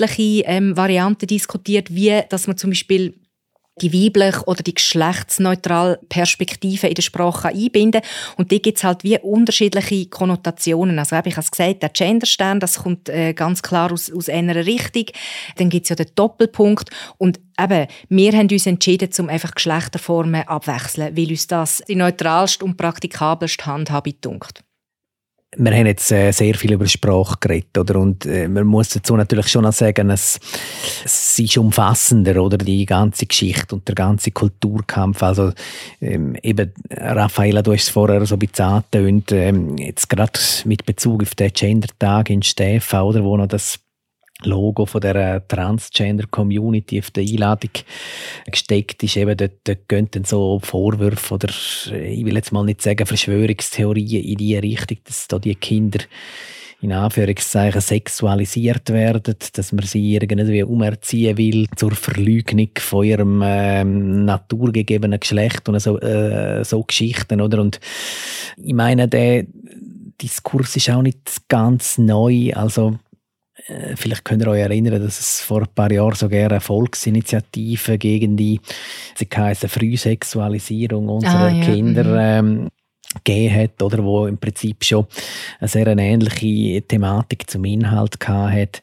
unterschiedliche 0.00 0.42
ähm, 0.46 0.76
Varianten 0.76 1.26
diskutiert, 1.26 1.94
wie, 1.94 2.22
dass 2.28 2.46
man 2.46 2.56
zum 2.56 2.70
Beispiel 2.70 3.14
die 3.80 3.92
weibliche 3.92 4.44
oder 4.44 4.62
die 4.62 4.74
geschlechtsneutrale 4.74 6.00
Perspektive 6.08 6.86
in 6.86 6.94
der 6.94 7.02
Sprache 7.02 7.48
einbinden 7.48 8.02
Und 8.36 8.50
die 8.50 8.60
gibt 8.60 8.78
es 8.78 8.84
halt 8.84 9.04
wie 9.04 9.18
unterschiedliche 9.18 10.06
Konnotationen. 10.06 10.98
Also 10.98 11.16
ich 11.16 11.36
habe 11.36 11.40
es 11.40 11.50
gesagt, 11.50 11.82
der 11.82 11.88
Genderstern, 11.88 12.60
das 12.60 12.80
kommt 12.80 13.08
äh, 13.08 13.32
ganz 13.32 13.62
klar 13.62 13.92
aus, 13.92 14.12
aus 14.12 14.28
einer 14.28 14.54
Richtung. 14.66 15.06
Dann 15.56 15.70
gibt 15.70 15.84
es 15.84 15.90
ja 15.90 15.96
den 15.96 16.10
Doppelpunkt. 16.14 16.90
Und 17.18 17.40
eben, 17.58 17.86
wir 18.08 18.32
haben 18.32 18.48
uns 18.50 18.66
entschieden, 18.66 19.10
um 19.18 19.28
einfach 19.28 19.54
Geschlechterformen 19.54 20.46
abwechseln, 20.46 21.16
weil 21.16 21.30
uns 21.30 21.46
das 21.46 21.82
die 21.88 21.96
neutralste 21.96 22.64
und 22.64 22.76
praktikabelste 22.76 23.66
Handhabung 23.66 24.14
dunkt 24.20 24.62
wir 25.56 25.72
haben 25.72 25.86
jetzt 25.86 26.12
äh, 26.12 26.30
sehr 26.30 26.54
viel 26.54 26.72
über 26.72 26.86
Sprache 26.86 27.36
geredet, 27.40 27.76
oder? 27.76 27.98
Und 27.98 28.24
äh, 28.24 28.46
man 28.46 28.66
muss 28.66 28.90
dazu 28.90 29.16
natürlich 29.16 29.48
schon 29.48 29.64
noch 29.64 29.72
sagen, 29.72 30.10
es, 30.10 30.38
es 31.04 31.38
ist 31.38 31.58
umfassender, 31.58 32.40
oder? 32.40 32.56
Die 32.56 32.86
ganze 32.86 33.26
Geschichte 33.26 33.74
und 33.74 33.88
der 33.88 33.96
ganze 33.96 34.30
Kulturkampf. 34.30 35.22
Also, 35.22 35.52
ähm, 36.00 36.36
eben, 36.42 36.72
Raffaella, 36.90 37.62
du 37.62 37.72
hast 37.72 37.82
es 37.82 37.88
vorher 37.88 38.24
so 38.26 38.36
ein 38.36 38.38
bisschen 38.38 38.64
angetönt, 38.64 39.32
ähm, 39.32 39.76
jetzt 39.76 40.08
gerade 40.08 40.38
mit 40.66 40.86
Bezug 40.86 41.22
auf 41.22 41.34
den 41.34 41.52
Gender-Tag 41.52 42.30
in 42.30 42.42
Stefan, 42.42 43.02
oder? 43.02 43.24
Wo 43.24 43.36
noch 43.36 43.48
das 43.48 43.80
Logo 44.44 44.86
von 44.86 45.00
der 45.00 45.46
Transgender 45.46 46.26
Community 46.30 46.98
auf 47.00 47.10
der 47.10 47.24
Einladung 47.24 47.70
gesteckt 48.50 49.02
ist, 49.02 49.16
eben 49.16 49.36
dort, 49.36 49.52
dort 49.64 49.88
gehen 49.88 50.08
dann 50.10 50.24
so 50.24 50.60
Vorwürfe 50.62 51.34
oder 51.34 51.48
ich 51.48 52.24
will 52.24 52.36
jetzt 52.36 52.52
mal 52.52 52.64
nicht 52.64 52.82
sagen 52.82 53.06
Verschwörungstheorien 53.06 54.24
in 54.24 54.36
die 54.36 54.56
Richtung, 54.56 54.98
dass 55.04 55.28
da 55.28 55.38
die 55.38 55.54
Kinder 55.54 56.00
in 56.82 56.92
Anführungszeichen 56.92 57.80
sexualisiert 57.80 58.88
werden, 58.88 59.36
dass 59.52 59.72
man 59.72 59.84
sie 59.84 60.14
irgendwie 60.14 60.62
umerziehen 60.62 61.36
will 61.36 61.66
zur 61.76 61.90
Verleugnung 61.90 62.70
von 62.78 63.04
ihrem 63.04 63.42
ähm, 63.44 64.24
naturgegebenen 64.24 65.20
Geschlecht 65.20 65.68
und 65.68 65.78
so, 65.78 66.00
äh, 66.00 66.64
so 66.64 66.82
Geschichten, 66.82 67.40
oder? 67.42 67.60
Und 67.60 67.80
ich 68.56 68.72
meine, 68.72 69.08
der 69.08 69.44
Diskurs 70.22 70.76
ist 70.76 70.88
auch 70.90 71.02
nicht 71.02 71.48
ganz 71.48 71.98
neu, 71.98 72.52
also 72.54 72.98
äh, 73.09 73.09
vielleicht 73.96 74.24
könnt 74.24 74.42
ihr 74.42 74.48
euch 74.48 74.60
erinnern, 74.60 75.02
dass 75.02 75.20
es 75.20 75.40
vor 75.40 75.60
ein 75.62 75.74
paar 75.74 75.90
Jahren 75.90 76.14
sogar 76.14 76.50
eine 76.50 76.60
Volksinitiative 76.60 77.98
gegen 77.98 78.36
die, 78.36 78.60
sie 79.14 79.28
heisst 79.34 79.66
Frühsexualisierung 79.68 81.08
unserer 81.08 81.46
ah, 81.46 81.48
ja. 81.50 81.64
Kinder 81.64 82.04
mhm. 82.04 82.18
ähm, 82.18 82.68
gegeben 83.24 83.54
hat, 83.54 83.82
oder 83.82 84.04
wo 84.04 84.26
im 84.26 84.38
Prinzip 84.38 84.84
schon 84.84 85.06
eine 85.58 85.68
sehr 85.68 85.86
ähnliche 85.86 86.82
Thematik 86.82 87.50
zum 87.50 87.64
Inhalt 87.64 88.16
hat. 88.28 88.80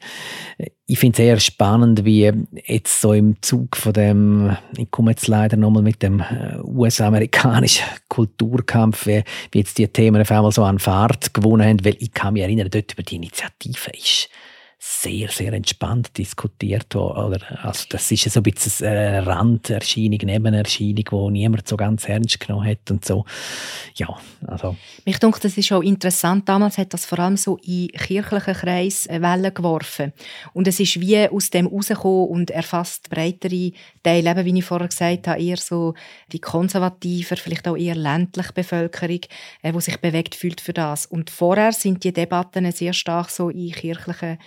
Ich 0.86 0.98
finde 0.98 1.14
es 1.14 1.16
sehr 1.16 1.40
spannend, 1.40 2.04
wie 2.04 2.30
jetzt 2.66 3.00
so 3.00 3.12
im 3.14 3.40
Zug 3.40 3.76
von 3.76 3.92
dem, 3.92 4.56
ich 4.76 4.90
komme 4.90 5.12
jetzt 5.12 5.28
leider 5.28 5.56
nochmal 5.56 5.82
mit 5.82 6.02
dem 6.02 6.20
äh, 6.20 6.58
US-amerikanischen 6.62 7.86
Kulturkampf, 8.08 9.06
wie, 9.06 9.22
wie 9.52 9.58
jetzt 9.58 9.78
die 9.78 9.88
Themen 9.88 10.20
auf 10.20 10.30
einmal 10.30 10.52
so 10.52 10.62
an 10.64 10.78
Fahrt 10.78 11.32
gewonnen 11.32 11.66
haben, 11.66 11.84
weil 11.84 11.96
ich 11.98 12.12
kann 12.12 12.34
mich 12.34 12.42
erinnern, 12.42 12.68
dort 12.70 12.92
über 12.92 13.02
die 13.02 13.16
Initiative 13.16 13.90
ist 13.90 14.28
sehr, 14.80 15.28
sehr 15.28 15.52
entspannt 15.52 16.16
diskutiert 16.16 16.94
Oder, 16.94 17.64
also 17.64 17.86
das 17.88 18.10
ist 18.12 18.30
so 18.30 18.38
ein 18.40 18.44
bisschen 18.44 18.86
eine 18.86 19.26
Randerscheinung, 19.26 20.20
Nebenerscheinung, 20.22 21.04
die 21.10 21.30
niemand 21.32 21.66
so 21.66 21.76
ganz 21.76 22.08
ernst 22.08 22.38
genommen 22.38 22.68
hat 22.68 22.88
und 22.90 23.04
so. 23.04 23.24
Ja, 23.96 24.08
also. 24.46 24.76
Mich 25.04 25.18
denke, 25.18 25.40
das 25.40 25.58
ist 25.58 25.72
auch 25.72 25.82
interessant. 25.82 26.48
Damals 26.48 26.78
hat 26.78 26.94
das 26.94 27.06
vor 27.06 27.18
allem 27.18 27.36
so 27.36 27.56
in 27.56 27.88
kirchlichen 27.88 28.54
Kreis 28.54 29.08
Wellen 29.08 29.52
geworfen. 29.52 30.12
Und 30.52 30.68
es 30.68 30.78
ist 30.78 31.00
wie 31.00 31.28
aus 31.28 31.50
dem 31.50 31.66
rausgekommen 31.66 32.28
und 32.28 32.50
erfasst 32.52 33.10
breitere 33.10 33.72
Eben, 34.04 34.44
wie 34.44 34.58
ich 34.58 34.64
vorher 34.64 34.88
gesagt 34.88 35.28
habe, 35.28 35.40
eher 35.40 35.56
so 35.56 35.94
die 36.32 36.40
konservativer, 36.40 37.36
vielleicht 37.36 37.68
auch 37.68 37.76
eher 37.76 37.94
ländliche 37.94 38.52
Bevölkerung, 38.52 39.20
äh, 39.62 39.72
die 39.72 39.80
sich 39.80 39.98
bewegt 39.98 40.34
fühlt 40.34 40.60
für 40.60 40.72
das. 40.72 41.06
Und 41.06 41.30
vorher 41.30 41.72
sind 41.72 42.04
die 42.04 42.12
Debatten 42.12 42.70
sehr 42.72 42.92
stark 42.92 43.30
so 43.30 43.50
in 43.50 43.72
kirchlichen 43.72 44.38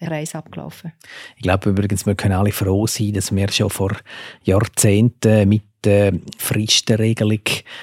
Reise 0.00 0.38
abgelaufen. 0.38 0.92
Ich 1.36 1.42
glaube 1.42 1.70
übrigens, 1.70 2.06
wir 2.06 2.14
können 2.14 2.34
alle 2.34 2.52
froh 2.52 2.86
sein, 2.86 3.12
dass 3.12 3.34
wir 3.34 3.50
schon 3.50 3.70
vor 3.70 3.96
Jahrzehnten 4.44 5.48
mit 5.48 5.62
der 5.84 6.12
Fristenregelung 6.38 7.42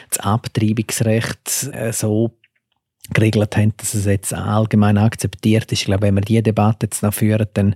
das 0.09 0.19
Abtreibungsrecht 0.19 1.69
äh, 1.73 1.91
so 1.91 2.31
geregelt 3.13 3.55
haben, 3.55 3.73
dass 3.77 3.93
es 3.93 4.05
jetzt 4.05 4.33
allgemein 4.33 4.97
akzeptiert 4.97 5.71
ist. 5.71 5.81
Ich 5.81 5.85
glaube, 5.85 6.03
wenn 6.03 6.15
wir 6.15 6.21
diese 6.21 6.43
Debatte 6.43 6.87
jetzt 6.87 7.03
noch 7.03 7.13
führen, 7.13 7.47
dann 7.53 7.75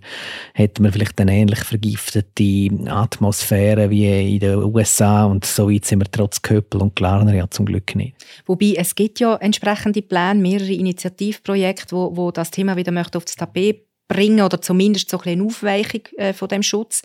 hätten 0.54 0.84
wir 0.84 0.92
vielleicht 0.92 1.20
eine 1.22 1.34
ähnlich 1.34 1.60
vergiftete 1.60 2.70
Atmosphäre 2.88 3.90
wie 3.90 4.36
in 4.36 4.40
den 4.40 4.64
USA 4.64 5.26
und 5.26 5.46
so 5.46 5.70
weit 5.70 5.86
sind 5.86 6.00
wir 6.00 6.12
trotz 6.12 6.42
Köppel 6.42 6.82
und 6.82 6.96
Klarner 6.96 7.34
ja 7.34 7.50
zum 7.50 7.66
Glück 7.66 7.96
nicht. 7.96 8.16
Wobei, 8.46 8.76
es 8.78 8.96
gibt 8.96 9.20
ja 9.20 9.36
entsprechende 9.36 10.02
Pläne, 10.02 10.40
mehrere 10.40 10.74
Initiativprojekte, 10.74 11.96
wo, 11.96 12.16
wo 12.16 12.32
das 12.32 12.52
Thema 12.52 12.76
wieder 12.76 12.92
möchte 12.92 13.18
auf 13.18 13.26
das 13.26 13.36
Tapet 13.36 13.86
bringen 14.12 14.42
oder 14.42 14.62
zumindest 14.62 15.10
so 15.10 15.20
eine 15.22 15.44
Aufweichung 15.44 16.02
äh, 16.18 16.34
von 16.34 16.50
dem 16.50 16.64
Schutz. 16.64 17.02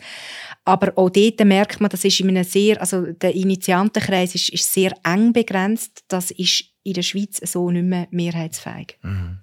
Aber 0.65 0.91
auch 0.97 1.09
dort 1.09 1.39
merkt 1.45 1.79
man, 1.79 1.89
das 1.89 2.03
ist 2.03 2.19
in 2.19 2.29
einem 2.29 2.43
sehr, 2.43 2.81
also 2.81 3.03
der 3.13 3.33
Initiantenkreis 3.33 4.35
ist, 4.35 4.49
ist 4.49 4.73
sehr 4.73 4.93
eng 5.05 5.31
begrenzt. 5.31 6.03
Das 6.09 6.31
ist 6.31 6.65
in 6.87 6.93
der 6.93 7.01
Schweiz 7.01 7.41
so 7.43 7.69
nicht 7.69 7.85
mehr 7.85 8.07
mehrheitsfähig. 8.11 8.97
Mhm. 9.03 9.39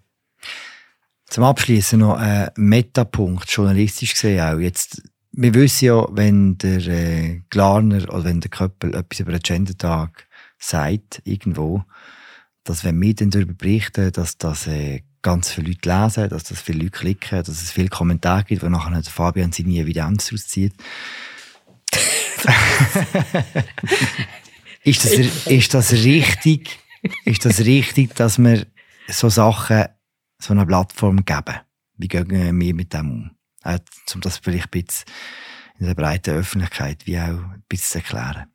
Zum 1.27 1.45
Abschließen 1.45 1.99
noch 1.99 2.17
ein 2.17 2.49
Metapunkt, 2.57 3.51
journalistisch 3.51 4.15
gesehen 4.15 4.41
auch. 4.41 4.59
Jetzt, 4.59 5.03
wir 5.33 5.53
wissen 5.55 5.87
ja, 5.87 6.07
wenn 6.11 6.59
der 6.59 6.87
äh, 6.87 7.43
Glarner 7.51 8.09
oder 8.13 8.25
wenn 8.25 8.41
der 8.41 8.51
Köppel 8.51 8.95
etwas 8.95 9.21
über 9.21 9.33
den 9.33 9.41
Gender-Tag 9.41 10.27
sagt, 10.59 11.21
irgendwo, 11.25 11.83
dass 12.63 12.85
wenn 12.85 13.01
wir 13.01 13.15
dann 13.15 13.31
darüber 13.31 13.53
berichten, 13.53 14.13
dass 14.13 14.39
das 14.39 14.67
äh, 14.67 15.03
ganz 15.21 15.51
viele 15.51 15.69
Leute 15.69 15.89
lesen, 15.89 16.29
dass 16.31 16.45
das 16.45 16.63
viele 16.63 16.79
Leute 16.79 16.93
klicken, 16.93 17.39
dass 17.39 17.49
es 17.49 17.73
viele 17.73 17.89
Kommentare 17.89 18.45
gibt, 18.45 18.63
wo 18.63 18.69
nachher 18.69 19.03
Fabian 19.03 19.53
seine 19.53 19.75
Evidenz 19.75 20.33
auszieht. 20.33 20.73
ist, 24.85 25.05
das, 25.05 25.47
ist 25.47 25.75
das 25.75 25.93
richtig? 25.93 26.84
Ist 27.25 27.45
das 27.45 27.61
richtig, 27.61 28.15
dass 28.15 28.39
wir 28.39 28.67
so 29.09 29.29
Sachen, 29.29 29.87
so 30.39 30.53
eine 30.53 30.67
Plattform 30.67 31.25
geben? 31.25 31.61
Wie 31.97 32.09
gehen 32.09 32.29
wir 32.31 32.75
mit 32.75 32.93
dem 32.93 33.11
um? 33.11 33.31
Äh, 33.65 33.79
um 34.15 34.21
das 34.21 34.39
vielleicht 34.39 34.67
ein 34.75 34.83
bisschen 34.83 35.05
in 35.79 35.87
der 35.87 35.95
breiten 35.95 36.35
Öffentlichkeit 36.35 37.07
wie 37.07 37.19
auch 37.19 37.29
ein 37.29 37.65
bisschen 37.69 37.93
zu 37.93 37.99
erklären. 37.99 38.47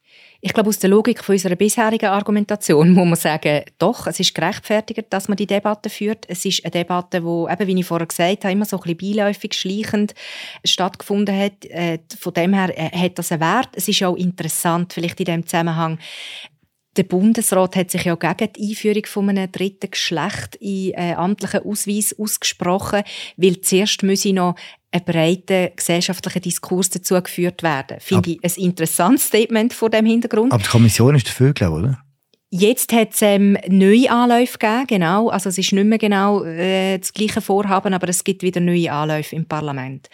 Ich 0.41 0.53
glaube, 0.53 0.69
aus 0.69 0.79
der 0.79 0.89
Logik 0.89 1.21
von 1.21 1.33
unserer 1.33 1.55
bisherigen 1.55 2.05
Argumentation 2.05 2.93
muss 2.93 3.05
man 3.05 3.15
sagen, 3.15 3.63
doch, 3.77 4.07
es 4.07 4.21
ist 4.21 4.33
gerechtfertigt, 4.33 5.07
dass 5.09 5.27
man 5.27 5.35
die 5.35 5.47
Debatte 5.47 5.89
führt. 5.89 6.25
Es 6.29 6.45
ist 6.45 6.63
eine 6.63 6.71
Debatte, 6.71 7.19
die, 7.19 7.25
eben, 7.25 7.67
wie 7.67 7.79
ich 7.79 7.85
vorher 7.85 8.07
gesagt 8.07 8.45
habe, 8.45 8.53
immer 8.53 8.63
so 8.63 8.77
ein 8.79 8.95
bisschen 8.95 9.15
beiläufig, 9.15 9.53
schleichend 9.53 10.13
stattgefunden 10.63 11.37
hat. 11.37 11.65
Äh, 11.65 11.99
von 12.17 12.33
dem 12.33 12.53
her 12.53 12.71
äh, 12.77 12.97
hat 12.97 13.19
das 13.19 13.33
einen 13.33 13.41
Wert. 13.41 13.69
Es 13.73 13.89
ist 13.89 14.01
auch 14.03 14.15
interessant, 14.15 14.93
vielleicht 14.93 15.19
in 15.19 15.25
diesem 15.25 15.45
Zusammenhang, 15.45 15.99
der 16.99 17.05
Bundesrat 17.05 17.77
hat 17.77 17.91
sich 17.91 18.03
ja 18.03 18.15
gegen 18.15 18.53
die 18.53 18.69
Einführung 18.69 19.05
von 19.05 19.29
einem 19.29 19.49
dritten 19.49 19.89
Geschlecht 19.89 20.57
in 20.59 20.91
äh, 20.91 21.13
amtlichen 21.15 21.61
Ausweis 21.63 22.13
ausgesprochen, 22.19 23.03
weil 23.37 23.61
zuerst 23.61 24.03
müsse 24.03 24.33
noch 24.33 24.55
ein 24.91 25.05
breiter 25.05 25.69
gesellschaftlicher 25.69 26.41
Diskurs 26.41 26.89
dazu 26.89 27.15
geführt 27.21 27.63
werden. 27.63 28.01
Finde 28.01 28.31
ich 28.31 28.43
ein 28.43 28.63
interessantes 28.63 29.27
Statement 29.27 29.73
vor 29.73 29.89
dem 29.89 30.05
Hintergrund. 30.05 30.51
Aber 30.51 30.61
die 30.61 30.69
Kommission 30.69 31.15
ist 31.15 31.27
dafür, 31.27 31.53
glaube 31.53 31.77
ich, 31.77 31.83
oder? 31.85 31.99
Jetzt 32.51 32.91
hat 32.91 33.13
es 33.13 33.21
ähm, 33.21 33.57
neue 33.69 34.11
Anläufe 34.11 34.57
gegeben, 34.57 34.87
genau. 34.87 35.29
Also 35.29 35.47
es 35.47 35.57
ist 35.57 35.71
nicht 35.71 35.85
mehr 35.85 35.99
genau 35.99 36.43
äh, 36.43 36.97
das 36.97 37.13
gleiche 37.13 37.39
Vorhaben, 37.39 37.93
aber 37.93 38.09
es 38.09 38.25
gibt 38.25 38.43
wieder 38.43 38.59
neue 38.59 38.91
Anläufe 38.91 39.37
im 39.37 39.45
Parlament. 39.45 40.09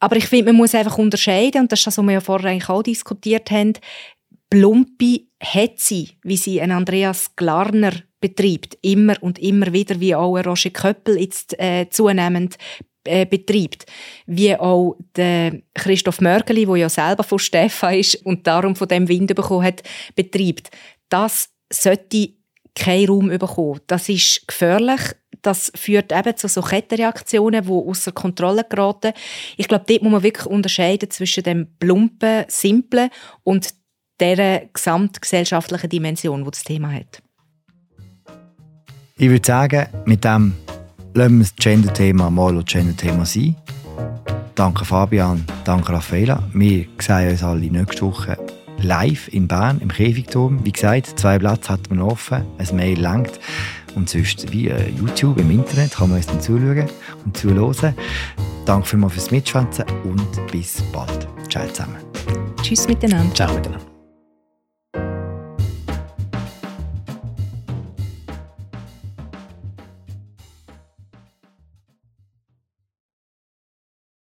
Aber 0.00 0.16
ich 0.16 0.26
finde, 0.26 0.46
man 0.46 0.56
muss 0.56 0.74
einfach 0.74 0.98
unterscheiden, 0.98 1.62
und 1.62 1.72
das 1.72 1.80
ist 1.80 1.86
das, 1.86 1.96
was 1.96 2.04
wir 2.04 2.12
ja 2.12 2.20
vorher 2.20 2.50
eigentlich 2.50 2.68
auch 2.68 2.82
diskutiert 2.82 3.50
haben, 3.50 3.74
plumpe 4.50 5.20
Hetze, 5.38 6.08
wie 6.22 6.36
sie 6.36 6.60
ein 6.60 6.72
Andreas 6.72 7.34
Glarner 7.36 7.92
betreibt, 8.20 8.76
immer 8.82 9.14
und 9.22 9.38
immer 9.38 9.72
wieder, 9.72 9.98
wie 10.00 10.14
auch 10.14 10.36
ein 10.36 10.44
Roger 10.44 10.70
Köppel 10.70 11.18
jetzt 11.18 11.58
äh, 11.58 11.88
zunehmend 11.88 12.58
äh, 13.04 13.24
betreibt, 13.24 13.86
wie 14.26 14.54
auch 14.54 14.96
der 15.16 15.62
Christoph 15.74 16.20
Mörgeli, 16.20 16.66
der 16.66 16.76
ja 16.76 16.88
selber 16.88 17.22
von 17.22 17.38
Stefan 17.38 17.94
ist 17.94 18.26
und 18.26 18.46
darum 18.46 18.76
von 18.76 18.88
dem 18.88 19.08
Wind 19.08 19.34
bekommen 19.34 19.64
hat, 19.64 19.82
betreibt. 20.14 20.70
Das 21.08 21.48
sollte 21.72 22.34
keinen 22.74 23.08
Raum 23.08 23.28
bekommen. 23.28 23.80
Das 23.86 24.08
ist 24.08 24.46
gefährlich. 24.46 25.00
Das 25.42 25.72
führt 25.74 26.12
eben 26.12 26.36
zu 26.36 26.48
so 26.48 26.60
Kettenreaktionen, 26.60 27.64
die 27.64 27.70
außer 27.70 28.12
Kontrolle 28.12 28.64
geraten. 28.68 29.12
Ich 29.56 29.68
glaube, 29.68 29.86
dort 29.88 30.02
muss 30.02 30.12
man 30.12 30.22
wirklich 30.22 30.46
unterscheiden 30.46 31.10
zwischen 31.10 31.44
dem 31.44 31.68
plumpen, 31.78 32.44
simplen 32.48 33.08
und 33.42 33.79
der 34.20 34.66
gesamtgesellschaftlichen 34.72 35.90
Dimension, 35.90 36.44
die 36.44 36.50
das 36.50 36.62
Thema 36.62 36.92
hat. 36.92 37.22
Ich 39.16 39.28
würde 39.28 39.46
sagen, 39.46 39.86
mit 40.06 40.24
dem 40.24 40.54
lassen 41.14 41.38
wir 41.38 41.44
das 41.44 41.56
Gender-Thema 41.56 42.30
mal 42.30 42.54
das 42.54 42.64
Gender-Thema 42.66 43.26
sein. 43.26 43.56
Danke 44.54 44.84
Fabian, 44.84 45.44
danke 45.64 45.92
Raffaella. 45.92 46.42
Wir 46.52 46.86
sehen 46.98 47.30
uns 47.30 47.42
alle 47.42 47.66
nächste 47.70 48.02
Woche 48.02 48.36
live 48.82 49.28
in 49.28 49.46
Bern 49.48 49.80
im 49.80 49.90
Käfigturm. 49.90 50.64
Wie 50.64 50.72
gesagt, 50.72 51.18
zwei 51.18 51.38
Plätze 51.38 51.70
hat 51.70 51.90
man 51.90 52.00
offen, 52.00 52.44
ein 52.58 52.76
Mail 52.76 52.98
langt. 52.98 53.40
Und 53.94 54.08
sonst 54.08 54.52
wie 54.52 54.68
äh, 54.68 54.88
YouTube 54.90 55.38
im 55.38 55.50
Internet 55.50 55.92
kann 55.92 56.08
man 56.08 56.18
uns 56.18 56.26
dann 56.26 56.40
zuschauen 56.40 56.88
und 57.24 57.36
zuhören. 57.36 57.94
Danke 58.64 58.86
vielmals 58.86 59.14
fürs 59.14 59.30
Mitschwätzen 59.30 59.84
und 60.04 60.52
bis 60.52 60.82
bald. 60.92 61.26
Ciao 61.48 61.66
zusammen. 61.68 61.96
Tschüss 62.62 62.86
miteinander. 62.86 63.34
Ciao 63.34 63.52
miteinander. 63.52 63.89